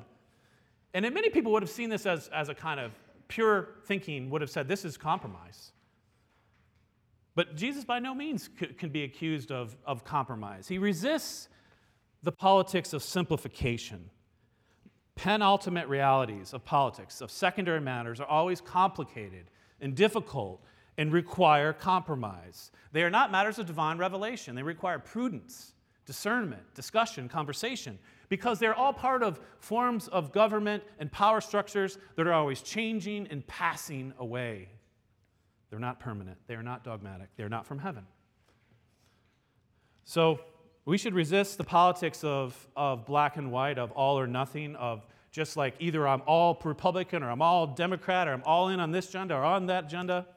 And 0.93 1.11
many 1.13 1.29
people 1.29 1.51
would 1.53 1.63
have 1.63 1.71
seen 1.71 1.89
this 1.89 2.05
as, 2.05 2.27
as 2.27 2.49
a 2.49 2.55
kind 2.55 2.79
of 2.79 2.91
pure 3.27 3.69
thinking, 3.85 4.29
would 4.29 4.41
have 4.41 4.51
said, 4.51 4.67
This 4.67 4.85
is 4.85 4.97
compromise. 4.97 5.71
But 7.35 7.55
Jesus, 7.55 7.83
by 7.83 7.97
no 7.97 8.13
means, 8.13 8.47
can 8.77 8.89
be 8.89 9.03
accused 9.03 9.51
of, 9.51 9.75
of 9.85 10.03
compromise. 10.03 10.67
He 10.67 10.77
resists 10.77 11.49
the 12.21 12.31
politics 12.31 12.93
of 12.93 13.01
simplification. 13.01 14.11
Penultimate 15.15 15.87
realities 15.87 16.53
of 16.53 16.63
politics, 16.63 17.21
of 17.21 17.31
secondary 17.31 17.81
matters, 17.81 18.19
are 18.19 18.27
always 18.27 18.61
complicated 18.61 19.45
and 19.81 19.95
difficult 19.95 20.63
and 20.97 21.11
require 21.11 21.73
compromise. 21.73 22.71
They 22.91 23.03
are 23.03 23.09
not 23.09 23.31
matters 23.31 23.59
of 23.59 23.65
divine 23.65 23.97
revelation, 23.97 24.55
they 24.55 24.63
require 24.63 24.99
prudence, 24.99 25.73
discernment, 26.05 26.61
discussion, 26.73 27.29
conversation, 27.29 27.97
because 28.29 28.59
they're 28.59 28.75
all 28.75 28.93
part 28.93 29.23
of 29.23 29.39
forms 29.59 30.07
of 30.09 30.31
government 30.31 30.83
and 30.99 31.11
power 31.11 31.41
structures 31.41 31.97
that 32.15 32.27
are 32.27 32.33
always 32.33 32.61
changing 32.61 33.27
and 33.27 33.45
passing 33.47 34.13
away. 34.19 34.69
They're 35.69 35.79
not 35.79 35.99
permanent, 35.99 36.37
they 36.47 36.55
are 36.55 36.63
not 36.63 36.83
dogmatic, 36.83 37.29
they're 37.35 37.49
not 37.49 37.65
from 37.65 37.79
heaven. 37.79 38.05
So, 40.05 40.39
we 40.85 40.97
should 40.97 41.13
resist 41.13 41.57
the 41.57 41.63
politics 41.63 42.23
of, 42.23 42.67
of 42.75 43.05
black 43.05 43.37
and 43.37 43.51
white, 43.51 43.77
of 43.77 43.91
all 43.91 44.19
or 44.19 44.27
nothing, 44.27 44.75
of 44.75 45.05
just 45.31 45.55
like 45.55 45.75
either 45.79 46.07
I'm 46.07 46.21
all 46.27 46.59
Republican 46.63 47.23
or 47.23 47.31
I'm 47.31 47.41
all 47.41 47.67
Democrat 47.67 48.27
or 48.27 48.33
I'm 48.33 48.43
all 48.45 48.69
in 48.69 48.79
on 48.79 48.91
this 48.91 49.09
agenda 49.09 49.35
or 49.35 49.43
on 49.43 49.67
that 49.67 49.85
agenda. 49.85 50.27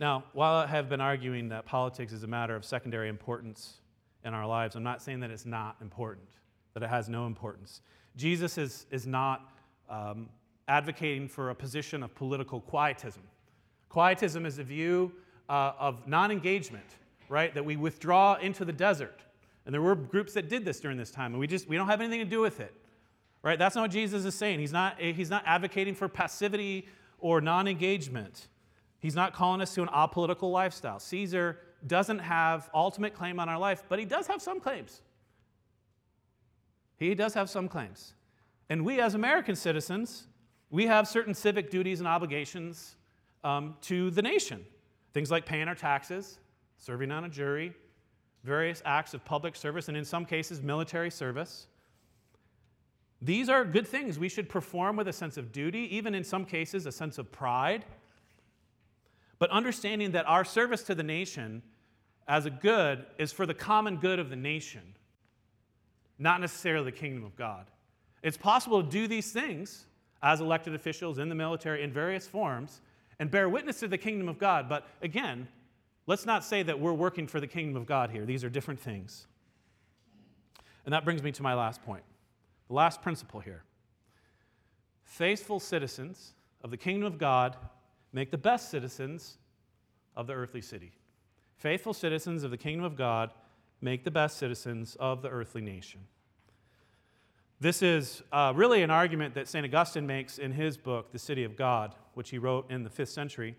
Now, 0.00 0.24
while 0.32 0.54
I 0.54 0.66
have 0.66 0.88
been 0.88 1.02
arguing 1.02 1.50
that 1.50 1.66
politics 1.66 2.14
is 2.14 2.22
a 2.22 2.26
matter 2.26 2.56
of 2.56 2.64
secondary 2.64 3.10
importance 3.10 3.80
in 4.24 4.32
our 4.32 4.46
lives, 4.46 4.74
I'm 4.74 4.82
not 4.82 5.02
saying 5.02 5.20
that 5.20 5.30
it's 5.30 5.44
not 5.44 5.76
important, 5.82 6.26
that 6.72 6.82
it 6.82 6.88
has 6.88 7.10
no 7.10 7.26
importance. 7.26 7.82
Jesus 8.16 8.56
is, 8.56 8.86
is 8.90 9.06
not 9.06 9.52
um, 9.90 10.30
advocating 10.68 11.28
for 11.28 11.50
a 11.50 11.54
position 11.54 12.02
of 12.02 12.14
political 12.14 12.62
quietism. 12.62 13.22
Quietism 13.90 14.46
is 14.46 14.58
a 14.58 14.64
view 14.64 15.12
uh, 15.50 15.72
of 15.78 16.06
non 16.08 16.30
engagement, 16.30 16.96
right? 17.28 17.52
That 17.52 17.64
we 17.64 17.76
withdraw 17.76 18.36
into 18.36 18.64
the 18.64 18.72
desert. 18.72 19.20
And 19.66 19.74
there 19.74 19.82
were 19.82 19.94
groups 19.94 20.32
that 20.32 20.48
did 20.48 20.64
this 20.64 20.80
during 20.80 20.96
this 20.96 21.10
time, 21.10 21.32
and 21.32 21.40
we 21.40 21.46
just 21.46 21.68
we 21.68 21.76
don't 21.76 21.88
have 21.88 22.00
anything 22.00 22.20
to 22.20 22.24
do 22.24 22.40
with 22.40 22.60
it. 22.60 22.72
Right? 23.42 23.58
That's 23.58 23.74
not 23.74 23.82
what 23.82 23.90
Jesus 23.90 24.24
is 24.24 24.34
saying. 24.34 24.60
He's 24.60 24.72
not, 24.72 25.00
he's 25.00 25.30
not 25.30 25.42
advocating 25.46 25.94
for 25.94 26.08
passivity 26.08 26.86
or 27.18 27.40
non 27.40 27.68
engagement. 27.68 28.48
He's 29.00 29.14
not 29.14 29.32
calling 29.32 29.60
us 29.60 29.74
to 29.74 29.82
an 29.82 29.88
apolitical 29.88 30.52
lifestyle. 30.52 31.00
Caesar 31.00 31.58
doesn't 31.86 32.18
have 32.18 32.68
ultimate 32.74 33.14
claim 33.14 33.40
on 33.40 33.48
our 33.48 33.58
life, 33.58 33.82
but 33.88 33.98
he 33.98 34.04
does 34.04 34.26
have 34.26 34.42
some 34.42 34.60
claims. 34.60 35.00
He 36.98 37.14
does 37.14 37.32
have 37.34 37.48
some 37.48 37.66
claims. 37.66 38.12
And 38.68 38.84
we, 38.84 39.00
as 39.00 39.14
American 39.14 39.56
citizens, 39.56 40.26
we 40.70 40.86
have 40.86 41.08
certain 41.08 41.34
civic 41.34 41.70
duties 41.70 42.00
and 42.00 42.06
obligations 42.06 42.96
um, 43.42 43.74
to 43.82 44.10
the 44.10 44.22
nation. 44.22 44.64
Things 45.14 45.30
like 45.30 45.46
paying 45.46 45.66
our 45.66 45.74
taxes, 45.74 46.38
serving 46.76 47.10
on 47.10 47.24
a 47.24 47.28
jury, 47.28 47.74
various 48.44 48.82
acts 48.84 49.14
of 49.14 49.24
public 49.24 49.56
service, 49.56 49.88
and 49.88 49.96
in 49.96 50.04
some 50.04 50.24
cases, 50.26 50.62
military 50.62 51.10
service. 51.10 51.66
These 53.22 53.48
are 53.48 53.64
good 53.64 53.86
things 53.86 54.18
we 54.18 54.28
should 54.28 54.48
perform 54.48 54.96
with 54.96 55.08
a 55.08 55.12
sense 55.12 55.36
of 55.36 55.52
duty, 55.52 55.94
even 55.94 56.14
in 56.14 56.22
some 56.22 56.44
cases, 56.44 56.86
a 56.86 56.92
sense 56.92 57.18
of 57.18 57.32
pride. 57.32 57.84
But 59.40 59.50
understanding 59.50 60.12
that 60.12 60.28
our 60.28 60.44
service 60.44 60.84
to 60.84 60.94
the 60.94 61.02
nation 61.02 61.62
as 62.28 62.46
a 62.46 62.50
good 62.50 63.04
is 63.18 63.32
for 63.32 63.46
the 63.46 63.54
common 63.54 63.96
good 63.96 64.20
of 64.20 64.30
the 64.30 64.36
nation, 64.36 64.82
not 66.18 66.40
necessarily 66.40 66.84
the 66.84 66.96
kingdom 66.96 67.24
of 67.24 67.34
God. 67.34 67.66
It's 68.22 68.36
possible 68.36 68.84
to 68.84 68.88
do 68.88 69.08
these 69.08 69.32
things 69.32 69.86
as 70.22 70.40
elected 70.40 70.74
officials 70.74 71.18
in 71.18 71.30
the 71.30 71.34
military 71.34 71.82
in 71.82 71.90
various 71.90 72.28
forms 72.28 72.82
and 73.18 73.30
bear 73.30 73.48
witness 73.48 73.80
to 73.80 73.88
the 73.88 73.98
kingdom 73.98 74.28
of 74.28 74.38
God. 74.38 74.68
But 74.68 74.86
again, 75.00 75.48
let's 76.06 76.26
not 76.26 76.44
say 76.44 76.62
that 76.62 76.78
we're 76.78 76.92
working 76.92 77.26
for 77.26 77.40
the 77.40 77.46
kingdom 77.46 77.76
of 77.76 77.86
God 77.86 78.10
here. 78.10 78.26
These 78.26 78.44
are 78.44 78.50
different 78.50 78.78
things. 78.78 79.26
And 80.84 80.92
that 80.92 81.04
brings 81.04 81.22
me 81.22 81.32
to 81.32 81.42
my 81.42 81.54
last 81.54 81.82
point. 81.82 82.04
The 82.68 82.74
last 82.74 83.00
principle 83.00 83.40
here. 83.40 83.64
Faithful 85.02 85.60
citizens 85.60 86.34
of 86.62 86.70
the 86.70 86.76
kingdom 86.76 87.06
of 87.06 87.18
God 87.18 87.56
make 88.12 88.30
the 88.30 88.38
best 88.38 88.70
citizens 88.70 89.38
of 90.16 90.26
the 90.26 90.32
earthly 90.32 90.60
city. 90.60 90.92
Faithful 91.56 91.92
citizens 91.92 92.42
of 92.42 92.50
the 92.50 92.56
kingdom 92.56 92.84
of 92.84 92.96
God 92.96 93.32
make 93.80 94.04
the 94.04 94.10
best 94.10 94.38
citizens 94.38 94.96
of 94.98 95.22
the 95.22 95.28
earthly 95.28 95.60
nation. 95.60 96.00
This 97.60 97.82
is 97.82 98.22
uh, 98.32 98.52
really 98.56 98.82
an 98.82 98.90
argument 98.90 99.34
that 99.34 99.46
St. 99.46 99.64
Augustine 99.66 100.06
makes 100.06 100.38
in 100.38 100.52
his 100.52 100.78
book, 100.78 101.12
The 101.12 101.18
City 101.18 101.44
of 101.44 101.56
God, 101.56 101.94
which 102.14 102.30
he 102.30 102.38
wrote 102.38 102.70
in 102.70 102.84
the 102.84 102.90
fifth 102.90 103.10
century, 103.10 103.54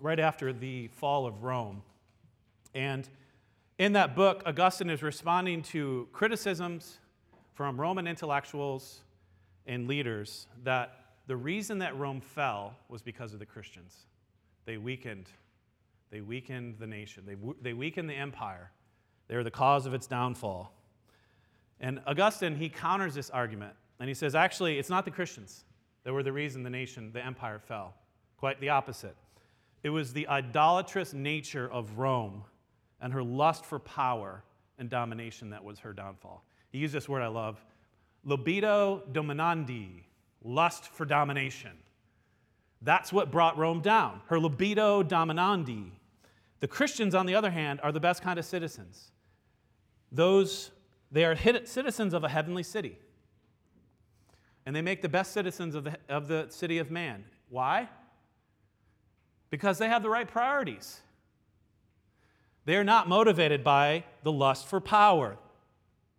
right 0.00 0.18
after 0.18 0.52
the 0.52 0.88
fall 0.88 1.26
of 1.26 1.44
Rome. 1.44 1.82
And 2.74 3.08
in 3.78 3.92
that 3.92 4.16
book, 4.16 4.42
Augustine 4.44 4.90
is 4.90 5.02
responding 5.02 5.62
to 5.62 6.08
criticisms 6.12 6.98
from 7.54 7.80
Roman 7.80 8.06
intellectuals 8.06 9.00
and 9.66 9.86
leaders 9.86 10.46
that 10.64 11.05
the 11.26 11.36
reason 11.36 11.78
that 11.78 11.96
Rome 11.96 12.20
fell 12.20 12.74
was 12.88 13.02
because 13.02 13.32
of 13.32 13.38
the 13.38 13.46
Christians. 13.46 14.06
They 14.64 14.76
weakened. 14.76 15.28
They 16.10 16.20
weakened 16.20 16.76
the 16.78 16.86
nation. 16.86 17.24
They, 17.26 17.36
they 17.60 17.72
weakened 17.72 18.08
the 18.08 18.14
empire. 18.14 18.70
They 19.28 19.36
were 19.36 19.44
the 19.44 19.50
cause 19.50 19.86
of 19.86 19.94
its 19.94 20.06
downfall. 20.06 20.72
And 21.80 22.00
Augustine, 22.06 22.54
he 22.54 22.68
counters 22.68 23.14
this 23.14 23.30
argument. 23.30 23.74
And 23.98 24.08
he 24.08 24.14
says, 24.14 24.34
actually, 24.34 24.78
it's 24.78 24.90
not 24.90 25.04
the 25.04 25.10
Christians 25.10 25.64
that 26.04 26.12
were 26.12 26.22
the 26.22 26.32
reason 26.32 26.62
the 26.62 26.70
nation, 26.70 27.10
the 27.12 27.24
empire 27.24 27.58
fell. 27.58 27.94
Quite 28.36 28.60
the 28.60 28.68
opposite. 28.68 29.16
It 29.82 29.90
was 29.90 30.12
the 30.12 30.28
idolatrous 30.28 31.12
nature 31.12 31.70
of 31.70 31.98
Rome 31.98 32.44
and 33.00 33.12
her 33.12 33.22
lust 33.22 33.64
for 33.64 33.78
power 33.78 34.42
and 34.78 34.88
domination 34.88 35.50
that 35.50 35.64
was 35.64 35.78
her 35.80 35.92
downfall. 35.92 36.44
He 36.70 36.78
used 36.78 36.94
this 36.94 37.08
word 37.08 37.22
I 37.22 37.28
love 37.28 37.64
libido 38.24 39.02
dominandi, 39.12 40.02
lust 40.46 40.88
for 40.88 41.04
domination. 41.04 41.72
That's 42.82 43.12
what 43.12 43.30
brought 43.30 43.58
Rome 43.58 43.80
down, 43.80 44.20
her 44.26 44.38
libido 44.38 45.02
dominandi. 45.02 45.90
The 46.60 46.68
Christians, 46.68 47.14
on 47.14 47.26
the 47.26 47.34
other 47.34 47.50
hand, 47.50 47.80
are 47.82 47.92
the 47.92 48.00
best 48.00 48.22
kind 48.22 48.38
of 48.38 48.44
citizens. 48.44 49.10
Those 50.12 50.70
they 51.10 51.24
are 51.24 51.36
citizens 51.36 52.14
of 52.14 52.24
a 52.24 52.28
heavenly 52.28 52.62
city. 52.62 52.98
And 54.64 54.74
they 54.74 54.82
make 54.82 55.02
the 55.02 55.08
best 55.08 55.32
citizens 55.32 55.74
of 55.74 55.84
the, 55.84 55.96
of 56.08 56.26
the 56.26 56.46
city 56.50 56.78
of 56.78 56.90
man. 56.90 57.24
Why? 57.48 57.88
Because 59.50 59.78
they 59.78 59.88
have 59.88 60.02
the 60.02 60.10
right 60.10 60.26
priorities. 60.26 61.00
They 62.64 62.76
are 62.76 62.84
not 62.84 63.08
motivated 63.08 63.62
by 63.62 64.04
the 64.24 64.32
lust 64.32 64.66
for 64.66 64.80
power, 64.80 65.36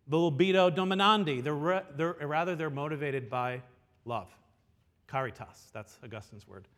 the 0.06 0.16
libido 0.16 0.70
dominandi. 0.70 1.44
They're, 1.44 1.84
they're, 1.94 2.26
rather, 2.26 2.56
they're 2.56 2.70
motivated 2.70 3.28
by 3.28 3.60
love. 4.04 4.28
Caritas, 5.06 5.70
that's 5.72 5.98
Augustine's 6.04 6.46
word. 6.46 6.68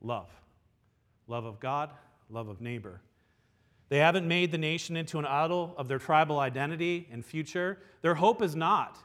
Love. 0.00 0.28
Love 1.26 1.44
of 1.44 1.58
God, 1.58 1.90
love 2.30 2.48
of 2.48 2.60
neighbor. 2.60 3.00
They 3.88 3.98
haven't 3.98 4.26
made 4.26 4.50
the 4.50 4.58
nation 4.58 4.96
into 4.96 5.18
an 5.18 5.26
idol 5.26 5.74
of 5.76 5.88
their 5.88 5.98
tribal 5.98 6.38
identity 6.38 7.08
and 7.10 7.24
future. 7.24 7.78
Their 8.02 8.16
hope 8.16 8.42
is 8.42 8.56
not 8.56 8.98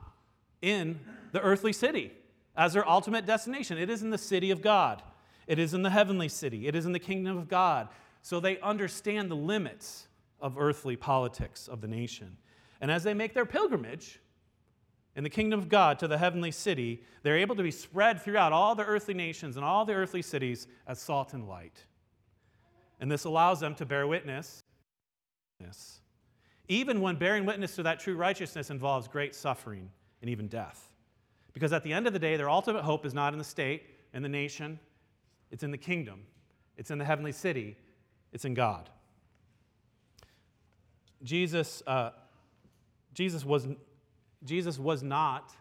in 0.62 0.99
the 1.32 1.41
earthly 1.41 1.73
city 1.73 2.12
as 2.56 2.73
their 2.73 2.88
ultimate 2.88 3.25
destination. 3.25 3.77
It 3.77 3.89
is 3.89 4.01
in 4.01 4.10
the 4.10 4.17
city 4.17 4.51
of 4.51 4.62
God, 4.62 5.01
it 5.47 5.60
is 5.60 5.73
in 5.73 5.82
the 5.82 5.89
heavenly 5.89 6.30
city, 6.30 6.67
it 6.67 6.75
is 6.75 6.86
in 6.86 6.91
the 6.91 6.99
kingdom 6.99 7.38
of 7.38 7.47
God. 7.47 7.89
So 8.21 8.39
they 8.39 8.60
understand 8.60 9.32
the 9.32 9.36
limits 9.36 10.08
of 10.39 10.58
earthly 10.58 10.95
politics 10.95 11.67
of 11.67 11.82
the 11.82 11.88
nation. 11.88 12.38
And 12.80 12.91
as 12.91 13.04
they 13.04 13.13
make 13.13 13.34
their 13.34 13.45
pilgrimage, 13.45 14.19
in 15.15 15.24
the 15.24 15.30
kingdom 15.30 15.60
of 15.60 15.67
God 15.67 16.00
to 16.00 16.08
the 16.08 16.17
heavenly 16.17 16.52
city, 16.52 17.04
they're 17.24 17.38
able 17.38 17.56
to 17.56 17.63
be 17.63 17.71
spread 17.71 18.21
throughout 18.21 18.54
all 18.54 18.76
the 18.76 18.86
earthly 18.86 19.13
nations 19.13 19.58
and 19.58 19.65
all 19.65 19.84
the 19.84 19.93
earthly 19.93 20.21
cities 20.21 20.67
as 20.88 21.00
salt 21.00 21.34
and 21.34 21.47
light. 21.47 21.86
And 23.00 23.12
this 23.12 23.26
allows 23.26 23.60
them 23.60 23.76
to 23.76 23.86
bear 23.86 24.08
witness, 24.08 24.63
even 26.67 27.02
when 27.02 27.15
bearing 27.17 27.45
witness 27.45 27.76
to 27.76 27.84
that 27.84 28.00
true 28.00 28.15
righteousness 28.15 28.69
involves 28.69 29.08
great 29.08 29.36
suffering 29.36 29.89
and 30.21 30.30
even 30.30 30.47
death. 30.47 30.93
Because 31.54 31.74
at 31.74 31.84
the 31.84 31.91
end 31.91 32.08
of 32.08 32.13
the 32.13 32.19
day, 32.19 32.38
their 32.38 32.50
ultimate 32.50 32.84
hope 32.84 33.06
is 33.06 33.13
not 33.13 33.34
in 33.34 33.39
the 33.39 33.45
state, 33.45 33.84
in 34.13 34.24
the 34.24 34.30
nation, 34.30 34.80
it's 35.52 35.63
in 35.63 35.71
the 35.71 35.78
kingdom, 35.78 36.21
it's 36.78 36.91
in 36.91 36.97
the 36.97 37.06
heavenly 37.06 37.34
city, 37.34 37.76
it's 38.32 38.45
in 38.45 38.54
God. 38.54 38.89
Jesus, 41.24 41.84
uh, 41.86 42.12
Jesus, 43.13 43.43
was, 43.43 43.67
Jesus 44.43 44.80
was 44.80 45.04
not 45.04 45.51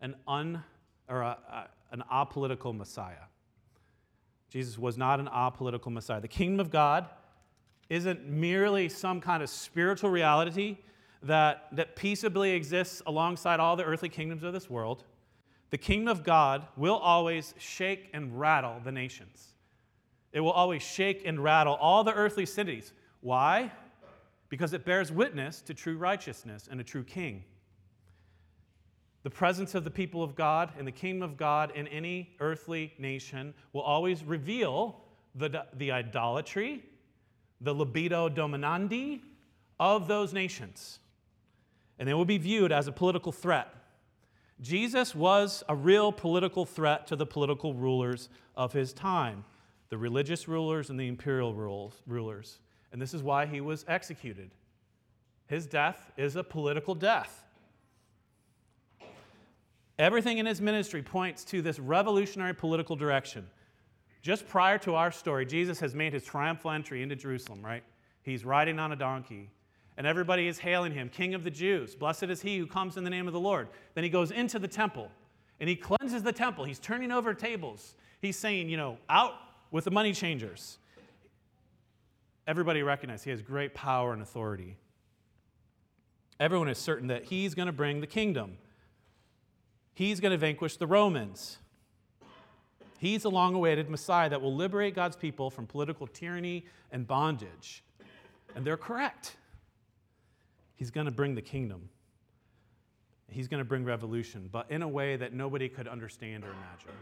an, 0.00 0.14
un, 0.26 0.62
or 1.08 1.22
a, 1.22 1.38
a, 1.50 1.68
an 1.92 2.02
apolitical 2.12 2.76
Messiah. 2.76 3.26
Jesus 4.50 4.78
was 4.78 4.98
not 4.98 5.18
an 5.18 5.28
apolitical 5.28 5.90
Messiah. 5.90 6.20
The 6.20 6.28
kingdom 6.28 6.60
of 6.60 6.70
God 6.70 7.08
isn't 7.88 8.26
merely 8.28 8.88
some 8.88 9.20
kind 9.20 9.42
of 9.42 9.48
spiritual 9.48 10.10
reality 10.10 10.78
that, 11.22 11.68
that 11.72 11.96
peaceably 11.96 12.52
exists 12.52 13.02
alongside 13.06 13.60
all 13.60 13.76
the 13.76 13.84
earthly 13.84 14.08
kingdoms 14.08 14.42
of 14.42 14.52
this 14.52 14.68
world. 14.68 15.04
The 15.70 15.78
kingdom 15.78 16.08
of 16.08 16.22
God 16.22 16.66
will 16.76 16.96
always 16.96 17.54
shake 17.58 18.10
and 18.12 18.38
rattle 18.38 18.80
the 18.84 18.92
nations. 18.92 19.48
It 20.32 20.40
will 20.40 20.50
always 20.52 20.82
shake 20.82 21.22
and 21.24 21.42
rattle 21.42 21.74
all 21.74 22.04
the 22.04 22.12
earthly 22.12 22.46
cities. 22.46 22.92
Why? 23.20 23.72
Because 24.48 24.72
it 24.72 24.84
bears 24.84 25.12
witness 25.12 25.62
to 25.62 25.74
true 25.74 25.96
righteousness 25.96 26.68
and 26.70 26.80
a 26.80 26.84
true 26.84 27.04
king. 27.04 27.44
The 29.22 29.30
presence 29.30 29.74
of 29.74 29.84
the 29.84 29.90
people 29.90 30.22
of 30.22 30.34
God 30.34 30.70
and 30.78 30.86
the 30.86 30.92
kingdom 30.92 31.28
of 31.28 31.36
God 31.36 31.72
in 31.74 31.86
any 31.88 32.30
earthly 32.40 32.92
nation 32.98 33.54
will 33.72 33.82
always 33.82 34.24
reveal 34.24 35.00
the, 35.34 35.64
the 35.74 35.92
idolatry, 35.92 36.82
the 37.60 37.74
libido 37.74 38.28
dominandi 38.28 39.20
of 39.78 40.08
those 40.08 40.32
nations. 40.32 40.98
And 41.98 42.08
they 42.08 42.14
will 42.14 42.24
be 42.24 42.38
viewed 42.38 42.72
as 42.72 42.88
a 42.88 42.92
political 42.92 43.32
threat 43.32 43.74
Jesus 44.62 45.12
was 45.12 45.64
a 45.68 45.74
real 45.74 46.12
political 46.12 46.64
threat 46.64 47.08
to 47.08 47.16
the 47.16 47.26
political 47.26 47.74
rulers 47.74 48.28
of 48.56 48.72
his 48.72 48.92
time, 48.92 49.44
the 49.88 49.98
religious 49.98 50.46
rulers 50.46 50.88
and 50.88 50.98
the 50.98 51.08
imperial 51.08 51.92
rulers. 52.06 52.58
And 52.92 53.02
this 53.02 53.12
is 53.12 53.24
why 53.24 53.46
he 53.46 53.60
was 53.60 53.84
executed. 53.88 54.52
His 55.48 55.66
death 55.66 56.12
is 56.16 56.36
a 56.36 56.44
political 56.44 56.94
death. 56.94 57.44
Everything 60.02 60.38
in 60.38 60.46
his 60.46 60.60
ministry 60.60 61.00
points 61.00 61.44
to 61.44 61.62
this 61.62 61.78
revolutionary 61.78 62.56
political 62.56 62.96
direction. 62.96 63.46
Just 64.20 64.48
prior 64.48 64.76
to 64.78 64.96
our 64.96 65.12
story, 65.12 65.46
Jesus 65.46 65.78
has 65.78 65.94
made 65.94 66.12
his 66.12 66.24
triumphal 66.24 66.72
entry 66.72 67.04
into 67.04 67.14
Jerusalem, 67.14 67.64
right? 67.64 67.84
He's 68.24 68.44
riding 68.44 68.80
on 68.80 68.90
a 68.90 68.96
donkey 68.96 69.48
and 69.96 70.04
everybody 70.04 70.48
is 70.48 70.58
hailing 70.58 70.90
him, 70.90 71.08
King 71.08 71.34
of 71.34 71.44
the 71.44 71.52
Jews. 71.52 71.94
Blessed 71.94 72.24
is 72.24 72.42
he 72.42 72.58
who 72.58 72.66
comes 72.66 72.96
in 72.96 73.04
the 73.04 73.10
name 73.10 73.28
of 73.28 73.32
the 73.32 73.38
Lord. 73.38 73.68
Then 73.94 74.02
he 74.02 74.10
goes 74.10 74.32
into 74.32 74.58
the 74.58 74.66
temple 74.66 75.08
and 75.60 75.68
he 75.68 75.76
cleanses 75.76 76.24
the 76.24 76.32
temple. 76.32 76.64
He's 76.64 76.80
turning 76.80 77.12
over 77.12 77.32
tables. 77.32 77.94
He's 78.20 78.36
saying, 78.36 78.68
you 78.68 78.76
know, 78.76 78.98
out 79.08 79.34
with 79.70 79.84
the 79.84 79.92
money 79.92 80.12
changers. 80.12 80.78
Everybody 82.48 82.82
recognizes 82.82 83.22
he 83.22 83.30
has 83.30 83.40
great 83.40 83.72
power 83.72 84.12
and 84.12 84.20
authority. 84.20 84.78
Everyone 86.40 86.68
is 86.68 86.78
certain 86.78 87.06
that 87.06 87.26
he's 87.26 87.54
going 87.54 87.66
to 87.66 87.72
bring 87.72 88.00
the 88.00 88.08
kingdom. 88.08 88.56
He's 89.94 90.20
going 90.20 90.32
to 90.32 90.38
vanquish 90.38 90.76
the 90.76 90.86
Romans. 90.86 91.58
He's 92.98 93.24
a 93.24 93.28
long 93.28 93.54
awaited 93.54 93.90
Messiah 93.90 94.30
that 94.30 94.40
will 94.40 94.54
liberate 94.54 94.94
God's 94.94 95.16
people 95.16 95.50
from 95.50 95.66
political 95.66 96.06
tyranny 96.06 96.66
and 96.92 97.06
bondage. 97.06 97.82
And 98.54 98.64
they're 98.64 98.76
correct. 98.76 99.36
He's 100.76 100.90
going 100.90 101.06
to 101.06 101.12
bring 101.12 101.34
the 101.34 101.42
kingdom. 101.42 101.88
He's 103.28 103.48
going 103.48 103.58
to 103.58 103.64
bring 103.64 103.84
revolution, 103.84 104.48
but 104.52 104.70
in 104.70 104.82
a 104.82 104.88
way 104.88 105.16
that 105.16 105.32
nobody 105.32 105.68
could 105.68 105.88
understand 105.88 106.44
or 106.44 106.48
imagine. 106.48 106.92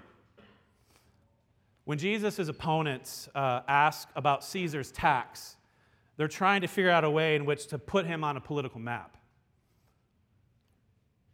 When 1.85 1.99
Jesus' 1.99 2.49
opponents 2.49 3.29
uh, 3.35 3.63
ask 3.67 4.09
about 4.15 4.45
Caesar's 4.45 4.93
tax, 4.93 5.57
they're 6.17 6.29
trying 6.29 6.61
to 6.61 6.67
figure 6.67 6.91
out 6.91 7.05
a 7.05 7.11
way 7.11 7.35
in 7.35 7.45
which 7.45 7.67
to 7.69 7.79
put 7.79 8.07
him 8.07 8.23
on 8.23 8.37
a 8.37 8.41
political 8.41 8.79
map. 8.79 9.17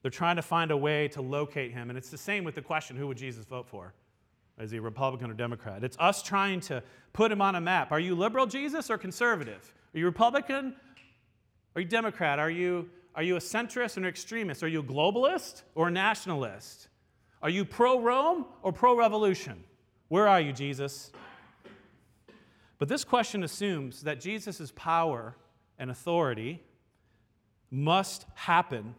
They're 0.06 0.10
trying 0.12 0.36
to 0.36 0.42
find 0.42 0.70
a 0.70 0.76
way 0.76 1.08
to 1.08 1.20
locate 1.20 1.72
him. 1.72 1.90
And 1.90 1.98
it's 1.98 2.10
the 2.10 2.16
same 2.16 2.44
with 2.44 2.54
the 2.54 2.62
question 2.62 2.96
who 2.96 3.08
would 3.08 3.16
Jesus 3.16 3.44
vote 3.44 3.66
for? 3.66 3.92
Is 4.56 4.70
he 4.70 4.76
a 4.76 4.80
Republican 4.80 5.32
or 5.32 5.34
Democrat? 5.34 5.82
It's 5.82 5.96
us 5.98 6.22
trying 6.22 6.60
to 6.60 6.80
put 7.12 7.32
him 7.32 7.42
on 7.42 7.56
a 7.56 7.60
map. 7.60 7.90
Are 7.90 7.98
you 7.98 8.14
liberal, 8.14 8.46
Jesus, 8.46 8.88
or 8.88 8.98
conservative? 8.98 9.74
Are 9.92 9.98
you 9.98 10.04
Republican 10.04 10.76
are 11.74 11.80
you 11.80 11.88
Democrat? 11.88 12.38
Are 12.38 12.48
you, 12.48 12.88
are 13.16 13.24
you 13.24 13.34
a 13.34 13.40
centrist 13.40 13.96
or 13.96 14.00
an 14.02 14.06
extremist? 14.06 14.62
Are 14.62 14.68
you 14.68 14.78
a 14.78 14.84
globalist 14.84 15.62
or 15.74 15.88
a 15.88 15.90
nationalist? 15.90 16.86
Are 17.42 17.50
you 17.50 17.64
pro 17.64 18.00
Rome 18.00 18.46
or 18.62 18.72
pro 18.72 18.96
revolution? 18.96 19.64
Where 20.06 20.28
are 20.28 20.40
you, 20.40 20.52
Jesus? 20.52 21.10
But 22.78 22.86
this 22.86 23.02
question 23.02 23.42
assumes 23.42 24.02
that 24.02 24.20
Jesus' 24.20 24.72
power 24.76 25.36
and 25.80 25.90
authority 25.90 26.62
must 27.72 28.24
happen 28.36 28.94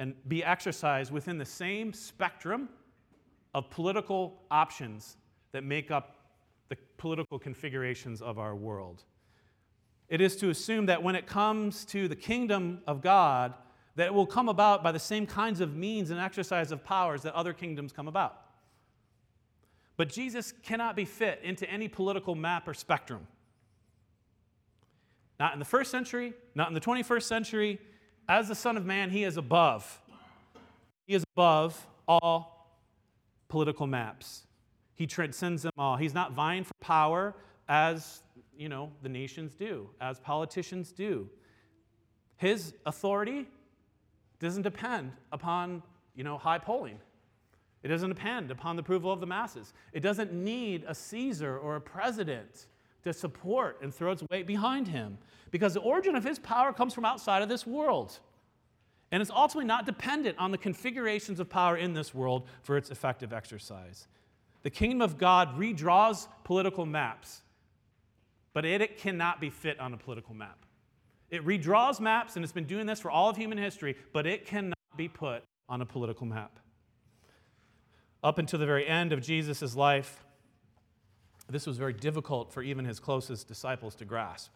and 0.00 0.14
be 0.26 0.42
exercised 0.42 1.12
within 1.12 1.36
the 1.36 1.44
same 1.44 1.92
spectrum 1.92 2.70
of 3.52 3.68
political 3.68 4.40
options 4.50 5.18
that 5.52 5.62
make 5.62 5.90
up 5.90 6.16
the 6.70 6.76
political 6.96 7.38
configurations 7.38 8.22
of 8.22 8.38
our 8.38 8.56
world. 8.56 9.04
It 10.08 10.22
is 10.22 10.36
to 10.36 10.48
assume 10.48 10.86
that 10.86 11.02
when 11.02 11.14
it 11.14 11.26
comes 11.26 11.84
to 11.86 12.08
the 12.08 12.16
kingdom 12.16 12.80
of 12.86 13.02
God, 13.02 13.52
that 13.96 14.06
it 14.06 14.14
will 14.14 14.26
come 14.26 14.48
about 14.48 14.82
by 14.82 14.90
the 14.90 14.98
same 14.98 15.26
kinds 15.26 15.60
of 15.60 15.76
means 15.76 16.10
and 16.10 16.18
exercise 16.18 16.72
of 16.72 16.82
powers 16.82 17.20
that 17.22 17.34
other 17.34 17.52
kingdoms 17.52 17.92
come 17.92 18.08
about. 18.08 18.40
But 19.98 20.08
Jesus 20.08 20.54
cannot 20.62 20.96
be 20.96 21.04
fit 21.04 21.42
into 21.44 21.70
any 21.70 21.88
political 21.88 22.34
map 22.34 22.66
or 22.66 22.72
spectrum. 22.72 23.26
Not 25.38 25.52
in 25.52 25.58
the 25.58 25.66
first 25.66 25.90
century, 25.90 26.32
not 26.54 26.68
in 26.68 26.74
the 26.74 26.80
21st 26.80 27.22
century. 27.24 27.78
As 28.30 28.46
the 28.46 28.54
Son 28.54 28.76
of 28.76 28.86
Man, 28.86 29.10
he 29.10 29.24
is 29.24 29.36
above. 29.36 30.00
He 31.08 31.14
is 31.14 31.24
above 31.34 31.84
all 32.06 32.78
political 33.48 33.88
maps. 33.88 34.46
He 34.94 35.04
transcends 35.08 35.62
them 35.62 35.72
all. 35.76 35.96
He's 35.96 36.14
not 36.14 36.32
vying 36.32 36.62
for 36.62 36.74
power 36.80 37.34
as 37.68 38.22
you 38.56 38.68
know, 38.68 38.92
the 39.02 39.08
nations 39.08 39.56
do, 39.56 39.90
as 40.00 40.20
politicians 40.20 40.92
do. 40.92 41.28
His 42.36 42.72
authority 42.86 43.48
doesn't 44.38 44.62
depend 44.62 45.10
upon, 45.32 45.82
you 46.14 46.22
know, 46.22 46.38
high 46.38 46.58
polling. 46.58 47.00
It 47.82 47.88
doesn't 47.88 48.10
depend 48.10 48.52
upon 48.52 48.76
the 48.76 48.80
approval 48.80 49.10
of 49.10 49.18
the 49.18 49.26
masses. 49.26 49.72
It 49.92 50.00
doesn't 50.00 50.32
need 50.32 50.84
a 50.86 50.94
Caesar 50.94 51.58
or 51.58 51.74
a 51.74 51.80
president 51.80 52.66
to 53.04 53.12
support 53.12 53.78
and 53.82 53.94
throw 53.94 54.12
its 54.12 54.22
weight 54.30 54.46
behind 54.46 54.88
him 54.88 55.18
because 55.50 55.74
the 55.74 55.80
origin 55.80 56.14
of 56.14 56.24
his 56.24 56.38
power 56.38 56.72
comes 56.72 56.94
from 56.94 57.04
outside 57.04 57.42
of 57.42 57.48
this 57.48 57.66
world. 57.66 58.18
And 59.12 59.20
it's 59.20 59.30
ultimately 59.30 59.66
not 59.66 59.86
dependent 59.86 60.38
on 60.38 60.52
the 60.52 60.58
configurations 60.58 61.40
of 61.40 61.48
power 61.48 61.76
in 61.76 61.94
this 61.94 62.14
world 62.14 62.46
for 62.62 62.76
its 62.76 62.90
effective 62.90 63.32
exercise. 63.32 64.06
The 64.62 64.70
kingdom 64.70 65.00
of 65.00 65.18
God 65.18 65.58
redraws 65.58 66.28
political 66.44 66.86
maps 66.86 67.42
but 68.52 68.64
it, 68.64 68.80
it 68.80 68.98
cannot 68.98 69.40
be 69.40 69.50
fit 69.50 69.78
on 69.78 69.94
a 69.94 69.96
political 69.96 70.34
map. 70.34 70.58
It 71.30 71.44
redraws 71.44 72.00
maps, 72.00 72.36
and 72.36 72.44
it's 72.44 72.52
been 72.52 72.64
doing 72.64 72.86
this 72.86 73.00
for 73.00 73.10
all 73.10 73.30
of 73.30 73.36
human 73.36 73.58
history, 73.58 73.96
but 74.12 74.26
it 74.26 74.46
cannot 74.46 74.76
be 74.96 75.08
put 75.08 75.44
on 75.68 75.80
a 75.80 75.86
political 75.86 76.26
map. 76.26 76.58
Up 78.22 78.38
until 78.38 78.58
the 78.58 78.66
very 78.66 78.86
end 78.86 79.12
of 79.12 79.22
Jesus' 79.22 79.76
life, 79.76 80.24
this 81.52 81.66
was 81.66 81.76
very 81.76 81.92
difficult 81.92 82.52
for 82.52 82.62
even 82.62 82.84
his 82.84 82.98
closest 82.98 83.48
disciples 83.48 83.94
to 83.96 84.04
grasp. 84.04 84.52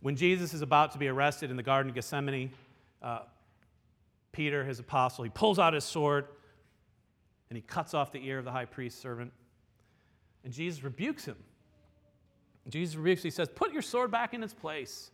When 0.00 0.16
Jesus 0.16 0.52
is 0.52 0.62
about 0.62 0.92
to 0.92 0.98
be 0.98 1.08
arrested 1.08 1.50
in 1.50 1.56
the 1.56 1.62
Garden 1.62 1.90
of 1.90 1.94
Gethsemane, 1.94 2.52
uh, 3.02 3.20
Peter, 4.32 4.64
his 4.64 4.78
apostle, 4.78 5.24
he 5.24 5.30
pulls 5.30 5.58
out 5.58 5.72
his 5.72 5.84
sword 5.84 6.26
and 7.48 7.56
he 7.56 7.62
cuts 7.62 7.94
off 7.94 8.12
the 8.12 8.26
ear 8.26 8.38
of 8.38 8.44
the 8.44 8.52
high 8.52 8.64
priest's 8.64 9.00
servant. 9.00 9.32
And 10.44 10.52
Jesus 10.52 10.82
rebukes 10.82 11.24
him 11.24 11.36
Jesus 12.68 12.96
rebukes, 12.96 13.22
he 13.22 13.30
says, 13.30 13.48
Put 13.48 13.72
your 13.72 13.82
sword 13.82 14.10
back 14.10 14.32
in 14.34 14.42
its 14.42 14.54
place. 14.54 15.10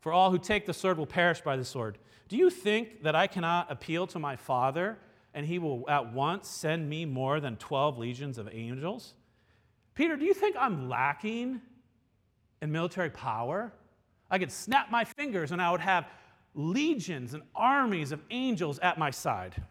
For 0.00 0.12
all 0.12 0.30
who 0.30 0.38
take 0.38 0.66
the 0.66 0.74
sword 0.74 0.98
will 0.98 1.06
perish 1.06 1.40
by 1.40 1.56
the 1.56 1.64
sword. 1.64 1.98
Do 2.28 2.36
you 2.36 2.48
think 2.48 3.02
that 3.02 3.14
I 3.14 3.26
cannot 3.26 3.70
appeal 3.70 4.06
to 4.08 4.18
my 4.18 4.36
Father 4.36 4.98
and 5.36 5.44
he 5.44 5.58
will 5.58 5.84
at 5.86 6.14
once 6.14 6.48
send 6.48 6.88
me 6.88 7.04
more 7.04 7.40
than 7.40 7.56
12 7.56 7.98
legions 7.98 8.38
of 8.38 8.48
angels? 8.50 9.12
Peter, 9.94 10.16
do 10.16 10.24
you 10.24 10.32
think 10.32 10.56
I'm 10.58 10.88
lacking 10.88 11.60
in 12.62 12.72
military 12.72 13.10
power? 13.10 13.70
I 14.30 14.38
could 14.38 14.50
snap 14.50 14.90
my 14.90 15.04
fingers 15.04 15.52
and 15.52 15.60
I 15.60 15.70
would 15.70 15.82
have 15.82 16.08
legions 16.54 17.34
and 17.34 17.42
armies 17.54 18.12
of 18.12 18.22
angels 18.30 18.78
at 18.78 18.96
my 18.96 19.10
side. 19.10 19.62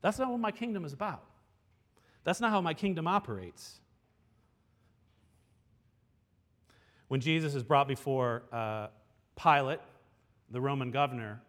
That's 0.00 0.18
not 0.18 0.30
what 0.30 0.40
my 0.40 0.50
kingdom 0.50 0.86
is 0.86 0.94
about. 0.94 1.22
That's 2.24 2.40
not 2.40 2.50
how 2.50 2.62
my 2.62 2.72
kingdom 2.72 3.06
operates. 3.06 3.80
When 7.08 7.20
Jesus 7.20 7.54
is 7.54 7.62
brought 7.62 7.86
before 7.86 8.44
uh, 8.50 8.86
Pilate, 9.36 9.80
the 10.50 10.60
Roman 10.60 10.90
governor, 10.90 11.42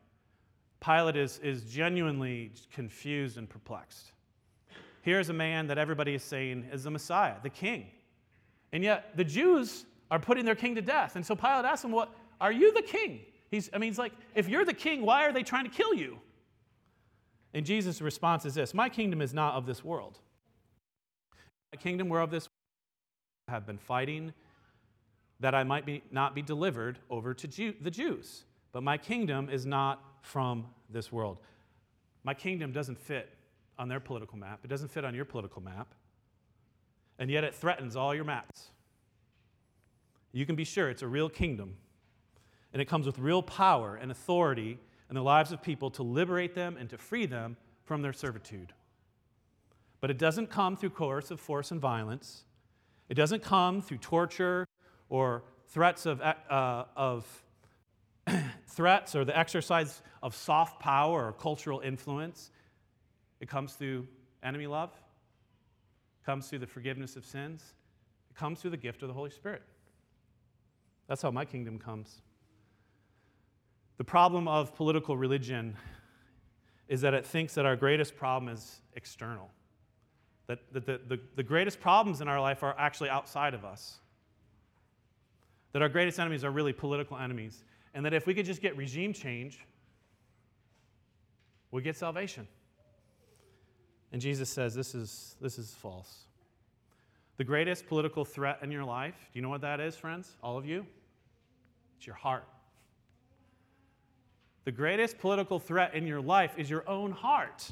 Pilate 0.84 1.16
is, 1.16 1.40
is 1.40 1.64
genuinely 1.64 2.52
confused 2.72 3.38
and 3.38 3.50
perplexed. 3.50 4.12
Here's 5.02 5.30
a 5.30 5.34
man 5.34 5.68
that 5.68 5.78
everybody 5.78 6.14
is 6.14 6.24
saying 6.24 6.68
is 6.72 6.84
the 6.84 6.92
Messiah, 6.92 7.36
the 7.42 7.50
king. 7.50 7.88
And 8.72 8.84
yet 8.84 9.16
the 9.16 9.24
Jews 9.24 9.86
are 10.12 10.20
putting 10.20 10.46
their 10.46 10.56
king 10.56 10.76
to 10.76 10.82
death. 10.82 11.16
And 11.16 11.26
so 11.26 11.36
Pilate 11.36 11.66
asks 11.66 11.86
him, 11.86 11.92
What 11.92 12.14
are 12.42 12.52
you 12.52 12.74
the 12.74 12.82
king? 12.82 13.22
He's, 13.50 13.70
I 13.74 13.78
mean, 13.78 13.92
he's 13.92 14.00
like, 14.00 14.14
if 14.36 14.50
you're 14.50 14.66
the 14.66 14.74
king, 14.74 15.06
why 15.06 15.26
are 15.26 15.32
they 15.32 15.44
trying 15.44 15.66
to 15.66 15.70
kill 15.70 15.94
you? 15.94 16.18
And 17.54 17.66
Jesus' 17.66 18.02
response 18.02 18.46
is 18.46 18.56
this 18.56 18.74
My 18.74 18.90
kingdom 18.90 19.22
is 19.22 19.34
not 19.34 19.56
of 19.56 19.66
this 19.66 19.84
world. 19.84 20.20
My 21.72 21.78
kingdom 21.78 22.10
were 22.10 22.20
of 22.20 22.32
this 22.32 22.44
world 22.44 22.50
have 23.50 23.66
been 23.66 23.78
fighting 23.78 24.34
that 25.40 25.54
I 25.54 25.64
might 25.64 25.86
be, 25.86 26.04
not 26.12 26.34
be 26.34 26.42
delivered 26.42 27.00
over 27.10 27.34
to 27.34 27.48
Jew, 27.48 27.74
the 27.82 27.92
Jews. 27.92 28.46
But 28.72 28.84
my 28.84 28.98
kingdom 28.98 29.50
is 29.50 29.66
not 29.66 30.02
from 30.24 30.66
this 30.90 31.12
world. 31.12 31.38
My 32.24 32.34
kingdom 32.34 32.72
doesn't 32.72 32.98
fit 32.98 33.30
on 33.78 33.90
their 33.90 34.00
political 34.00 34.38
map, 34.38 34.62
it 34.64 34.70
doesn't 34.70 34.90
fit 34.90 35.06
on 35.06 35.14
your 35.14 35.26
political 35.26 35.62
map. 35.62 35.94
And 37.20 37.30
yet 37.30 37.44
it 37.44 37.54
threatens 37.54 37.96
all 37.96 38.16
your 38.16 38.24
maps. 38.24 38.72
You 40.32 40.48
can 40.48 40.56
be 40.56 40.64
sure 40.64 40.90
it's 40.90 41.04
a 41.04 41.08
real 41.08 41.30
kingdom. 41.30 41.76
And 42.72 42.82
it 42.82 42.86
comes 42.86 43.06
with 43.06 43.20
real 43.20 43.44
power 43.44 43.96
and 43.96 44.10
authority 44.10 44.80
in 45.10 45.16
the 45.16 45.22
lives 45.22 45.52
of 45.52 45.62
people 45.62 45.92
to 45.92 46.02
liberate 46.02 46.56
them 46.56 46.76
and 46.76 46.90
to 46.90 46.98
free 46.98 47.28
them 47.28 47.56
from 47.84 48.02
their 48.02 48.14
servitude. 48.14 48.74
But 50.02 50.10
it 50.10 50.18
doesn't 50.18 50.50
come 50.50 50.76
through 50.76 50.90
coercive 50.90 51.40
force 51.40 51.70
and 51.70 51.80
violence. 51.80 52.46
It 53.10 53.14
doesn't 53.14 53.44
come 53.44 53.82
through 53.82 54.00
torture 54.00 54.66
or 55.08 55.44
threats 55.68 56.08
of, 56.08 56.20
uh, 56.20 56.86
of 56.96 57.43
threats 58.68 59.16
or 59.16 59.26
the 59.26 59.38
exercise 59.38 60.02
of 60.22 60.36
soft 60.36 60.80
power 60.80 61.28
or 61.28 61.34
cultural 61.34 61.80
influence. 61.80 62.52
It 63.40 63.50
comes 63.50 63.74
through 63.74 64.08
enemy 64.42 64.68
love. 64.68 64.92
It 66.22 66.26
comes 66.26 66.48
through 66.48 66.60
the 66.60 66.68
forgiveness 66.68 67.16
of 67.16 67.26
sins. 67.26 67.74
It 68.30 68.38
comes 68.38 68.62
through 68.62 68.72
the 68.72 68.78
gift 68.78 69.02
of 69.02 69.08
the 69.08 69.14
Holy 69.14 69.30
Spirit. 69.30 69.62
That's 71.08 71.22
how 71.22 71.32
my 71.32 71.46
kingdom 71.46 71.78
comes. 71.78 72.22
The 73.98 74.04
problem 74.04 74.48
of 74.48 74.76
political 74.76 75.18
religion 75.18 75.76
is 76.88 77.02
that 77.02 77.14
it 77.14 77.26
thinks 77.26 77.54
that 77.56 77.66
our 77.66 77.76
greatest 77.76 78.16
problem 78.16 78.54
is 78.54 78.82
external, 78.96 79.50
that, 80.48 80.60
that 80.74 80.86
the, 80.86 81.00
the, 81.08 81.20
the 81.36 81.44
greatest 81.44 81.80
problems 81.80 82.22
in 82.22 82.28
our 82.28 82.42
life 82.42 82.64
are 82.64 82.76
actually 82.78 83.10
outside 83.10 83.54
of 83.54 83.64
us, 83.64 84.00
that 85.72 85.82
our 85.82 85.90
greatest 85.90 86.20
enemies 86.20 86.44
are 86.44 86.52
really 86.52 86.74
political 86.74 87.18
enemies, 87.18 87.64
and 87.94 88.06
that 88.06 88.14
if 88.14 88.26
we 88.26 88.34
could 88.34 88.46
just 88.46 88.62
get 88.62 88.76
regime 88.76 89.14
change, 89.14 89.66
we 91.72 91.82
get 91.82 91.96
salvation. 91.96 92.48
And 94.12 94.22
Jesus 94.22 94.50
says 94.50 94.76
this 94.76 94.94
is, 94.94 95.36
this 95.42 95.58
is 95.58 95.74
false. 95.74 96.26
The 97.38 97.44
greatest 97.44 97.88
political 97.88 98.24
threat 98.24 98.60
in 98.62 98.72
your 98.72 98.84
life, 98.84 99.16
do 99.34 99.40
you 99.40 99.42
know 99.42 99.50
what 99.50 99.62
that 99.62 99.80
is, 99.80 99.96
friends? 99.96 100.36
All 100.44 100.58
of 100.58 100.66
you? 100.66 100.86
It's 101.98 102.06
your 102.06 102.16
heart. 102.16 102.48
The 104.66 104.72
greatest 104.72 105.18
political 105.18 105.60
threat 105.60 105.94
in 105.94 106.06
your 106.08 106.22
life 106.22 106.54
is 106.58 106.70
your 106.70 106.88
own 106.88 107.12
heart. 107.12 107.72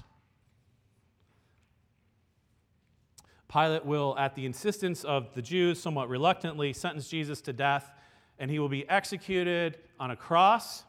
Pilate 3.52 3.86
will, 3.86 4.18
at 4.18 4.36
the 4.36 4.46
insistence 4.46 5.04
of 5.04 5.34
the 5.36 5.42
Jews, 5.42 5.80
somewhat 5.80 6.10
reluctantly 6.10 6.74
sentence 6.74 7.08
Jesus 7.08 7.40
to 7.42 7.54
death, 7.54 7.92
and 8.40 8.50
he 8.50 8.60
will 8.60 8.70
be 8.70 8.90
executed 8.90 9.78
on 10.02 10.12
a 10.12 10.16
cross. 10.16 10.84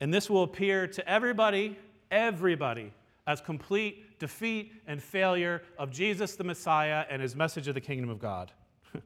And 0.00 0.12
this 0.12 0.28
will 0.28 0.42
appear 0.42 0.88
to 0.88 1.08
everybody, 1.08 1.78
everybody, 2.10 2.92
as 3.26 3.40
complete 3.40 4.18
defeat 4.18 4.72
and 4.86 5.00
failure 5.00 5.62
of 5.78 5.90
Jesus 5.90 6.34
the 6.34 6.44
Messiah 6.44 7.04
and 7.08 7.22
his 7.22 7.36
message 7.36 7.68
of 7.68 7.74
the 7.74 7.80
kingdom 7.80 8.10
of 8.10 8.18
God. 8.18 8.50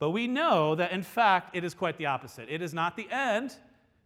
but 0.00 0.10
we 0.10 0.26
know 0.26 0.74
that, 0.74 0.90
in 0.90 1.04
fact, 1.04 1.56
it 1.56 1.62
is 1.62 1.72
quite 1.72 1.96
the 1.98 2.06
opposite. 2.06 2.48
It 2.50 2.60
is 2.60 2.74
not 2.74 2.96
the 2.96 3.08
end, 3.10 3.54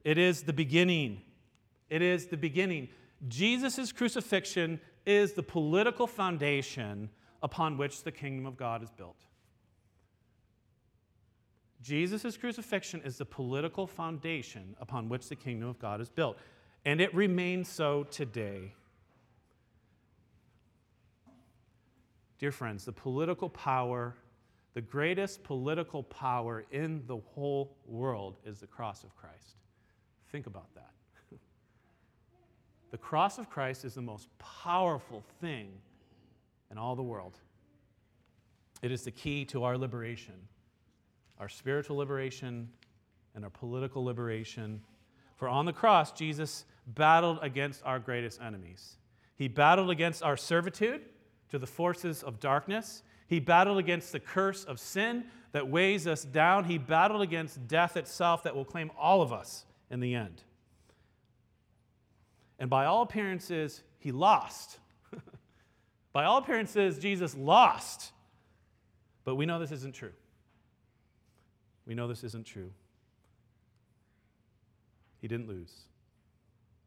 it 0.04 0.18
is 0.18 0.42
the 0.42 0.52
beginning. 0.52 1.22
It 1.88 2.02
is 2.02 2.26
the 2.26 2.36
beginning. 2.36 2.88
Jesus' 3.28 3.90
crucifixion 3.90 4.80
is 5.06 5.32
the 5.32 5.42
political 5.42 6.06
foundation 6.06 7.08
upon 7.42 7.78
which 7.78 8.02
the 8.02 8.12
kingdom 8.12 8.46
of 8.46 8.56
God 8.56 8.82
is 8.82 8.90
built. 8.90 9.16
Jesus' 11.84 12.38
crucifixion 12.38 13.02
is 13.04 13.18
the 13.18 13.26
political 13.26 13.86
foundation 13.86 14.74
upon 14.80 15.10
which 15.10 15.28
the 15.28 15.36
kingdom 15.36 15.68
of 15.68 15.78
God 15.78 16.00
is 16.00 16.08
built, 16.08 16.38
and 16.86 16.98
it 16.98 17.14
remains 17.14 17.68
so 17.68 18.04
today. 18.04 18.72
Dear 22.38 22.52
friends, 22.52 22.86
the 22.86 22.92
political 22.92 23.50
power, 23.50 24.16
the 24.72 24.80
greatest 24.80 25.44
political 25.44 26.02
power 26.02 26.64
in 26.70 27.02
the 27.06 27.18
whole 27.18 27.76
world 27.86 28.38
is 28.46 28.60
the 28.60 28.66
cross 28.66 29.04
of 29.04 29.14
Christ. 29.14 29.56
Think 30.32 30.46
about 30.46 30.74
that. 30.74 30.90
the 32.92 32.98
cross 32.98 33.36
of 33.38 33.50
Christ 33.50 33.84
is 33.84 33.92
the 33.92 34.02
most 34.02 34.28
powerful 34.38 35.22
thing 35.42 35.68
in 36.70 36.78
all 36.78 36.96
the 36.96 37.02
world. 37.02 37.38
It 38.80 38.90
is 38.90 39.02
the 39.02 39.10
key 39.10 39.44
to 39.46 39.64
our 39.64 39.76
liberation, 39.76 40.34
our 41.38 41.48
spiritual 41.48 41.96
liberation, 41.96 42.68
and 43.34 43.44
our 43.44 43.50
political 43.50 44.04
liberation. 44.04 44.80
For 45.36 45.48
on 45.48 45.66
the 45.66 45.72
cross, 45.72 46.12
Jesus 46.12 46.64
battled 46.86 47.38
against 47.42 47.82
our 47.84 47.98
greatest 47.98 48.40
enemies. 48.40 48.96
He 49.36 49.48
battled 49.48 49.90
against 49.90 50.22
our 50.22 50.36
servitude 50.36 51.02
to 51.50 51.58
the 51.58 51.66
forces 51.66 52.22
of 52.22 52.40
darkness. 52.40 53.02
He 53.26 53.40
battled 53.40 53.78
against 53.78 54.12
the 54.12 54.20
curse 54.20 54.64
of 54.64 54.78
sin 54.78 55.24
that 55.52 55.68
weighs 55.68 56.06
us 56.06 56.24
down. 56.24 56.64
He 56.64 56.78
battled 56.78 57.22
against 57.22 57.66
death 57.66 57.96
itself 57.96 58.44
that 58.44 58.54
will 58.54 58.64
claim 58.64 58.90
all 58.98 59.22
of 59.22 59.32
us 59.32 59.64
in 59.90 60.00
the 60.00 60.14
end. 60.14 60.42
And 62.58 62.70
by 62.70 62.84
all 62.84 63.02
appearances, 63.02 63.82
he 63.98 64.12
lost. 64.12 64.78
by 66.12 66.24
all 66.24 66.38
appearances, 66.38 66.98
Jesus 66.98 67.36
lost. 67.36 68.12
But 69.24 69.34
we 69.34 69.46
know 69.46 69.58
this 69.58 69.72
isn't 69.72 69.94
true. 69.94 70.12
We 71.86 71.94
know 71.94 72.08
this 72.08 72.24
isn't 72.24 72.46
true. 72.46 72.70
He 75.20 75.28
didn't 75.28 75.48
lose. 75.48 75.72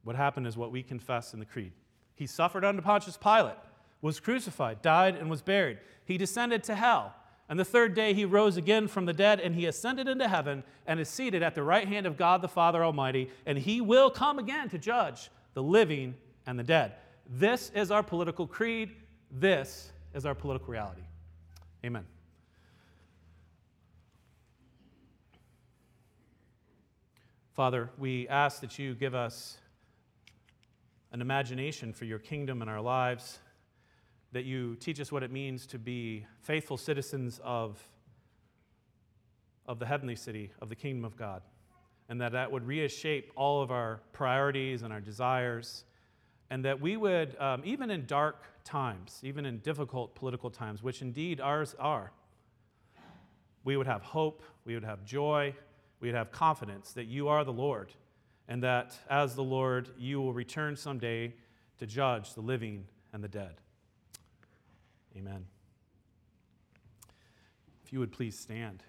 What 0.03 0.15
happened 0.15 0.47
is 0.47 0.55
what 0.55 0.71
we 0.71 0.83
confess 0.83 1.33
in 1.33 1.39
the 1.39 1.45
Creed. 1.45 1.73
He 2.15 2.27
suffered 2.27 2.63
under 2.63 2.81
Pontius 2.81 3.17
Pilate, 3.17 3.57
was 4.01 4.19
crucified, 4.19 4.81
died, 4.81 5.15
and 5.15 5.29
was 5.29 5.41
buried. 5.41 5.79
He 6.05 6.17
descended 6.17 6.63
to 6.63 6.75
hell. 6.75 7.13
And 7.49 7.59
the 7.59 7.65
third 7.65 7.93
day 7.93 8.13
he 8.13 8.25
rose 8.25 8.57
again 8.57 8.87
from 8.87 9.05
the 9.05 9.13
dead, 9.13 9.39
and 9.39 9.55
he 9.55 9.65
ascended 9.65 10.07
into 10.07 10.27
heaven 10.27 10.63
and 10.85 10.99
is 10.99 11.09
seated 11.09 11.43
at 11.43 11.55
the 11.55 11.63
right 11.63 11.87
hand 11.87 12.05
of 12.05 12.17
God 12.17 12.41
the 12.41 12.47
Father 12.47 12.83
Almighty, 12.83 13.29
and 13.45 13.57
he 13.57 13.81
will 13.81 14.09
come 14.09 14.39
again 14.39 14.69
to 14.69 14.77
judge 14.77 15.29
the 15.53 15.63
living 15.63 16.15
and 16.45 16.59
the 16.59 16.63
dead. 16.63 16.93
This 17.29 17.71
is 17.73 17.91
our 17.91 18.03
political 18.03 18.47
creed. 18.47 18.91
This 19.31 19.91
is 20.13 20.25
our 20.25 20.35
political 20.35 20.67
reality. 20.67 21.03
Amen. 21.85 22.05
Father, 27.57 27.89
we 27.97 28.27
ask 28.27 28.61
that 28.61 28.77
you 28.77 28.93
give 28.93 29.15
us 29.15 29.57
an 31.11 31.21
imagination 31.21 31.91
for 31.91 32.05
your 32.05 32.19
kingdom 32.19 32.61
in 32.61 32.69
our 32.69 32.79
lives 32.79 33.39
that 34.31 34.45
you 34.45 34.75
teach 34.75 34.99
us 34.99 35.11
what 35.11 35.23
it 35.23 35.31
means 35.31 35.65
to 35.65 35.79
be 35.79 36.27
faithful 36.43 36.77
citizens 36.77 37.41
of, 37.43 37.81
of 39.65 39.79
the 39.79 39.87
heavenly 39.87 40.15
city, 40.15 40.51
of 40.61 40.69
the 40.69 40.75
kingdom 40.75 41.03
of 41.03 41.17
God, 41.17 41.41
and 42.09 42.21
that 42.21 42.33
that 42.33 42.51
would 42.51 42.67
reshape 42.67 43.31
all 43.35 43.63
of 43.63 43.71
our 43.71 44.01
priorities 44.13 44.83
and 44.83 44.93
our 44.93 45.01
desires, 45.01 45.83
and 46.51 46.63
that 46.63 46.79
we 46.79 46.95
would, 46.95 47.35
um, 47.39 47.63
even 47.65 47.89
in 47.89 48.05
dark 48.05 48.43
times, 48.65 49.19
even 49.23 49.47
in 49.47 49.57
difficult 49.61 50.13
political 50.13 50.51
times, 50.51 50.83
which 50.83 51.01
indeed 51.01 51.41
ours 51.41 51.75
are, 51.79 52.11
we 53.63 53.75
would 53.77 53.87
have 53.87 54.03
hope, 54.03 54.43
we 54.63 54.75
would 54.75 54.85
have 54.85 55.03
joy, 55.03 55.55
we 55.99 56.09
would 56.09 56.15
have 56.15 56.31
confidence 56.31 56.91
that 56.93 57.05
you 57.05 57.27
are 57.27 57.43
the 57.43 57.53
Lord, 57.53 57.93
and 58.47 58.63
that 58.63 58.97
as 59.09 59.35
the 59.35 59.43
Lord, 59.43 59.89
you 59.97 60.21
will 60.21 60.33
return 60.33 60.75
someday 60.75 61.33
to 61.79 61.85
judge 61.85 62.33
the 62.33 62.41
living 62.41 62.85
and 63.13 63.23
the 63.23 63.27
dead. 63.27 63.55
Amen. 65.15 65.45
If 67.83 67.93
you 67.93 67.99
would 67.99 68.11
please 68.11 68.37
stand. 68.37 68.83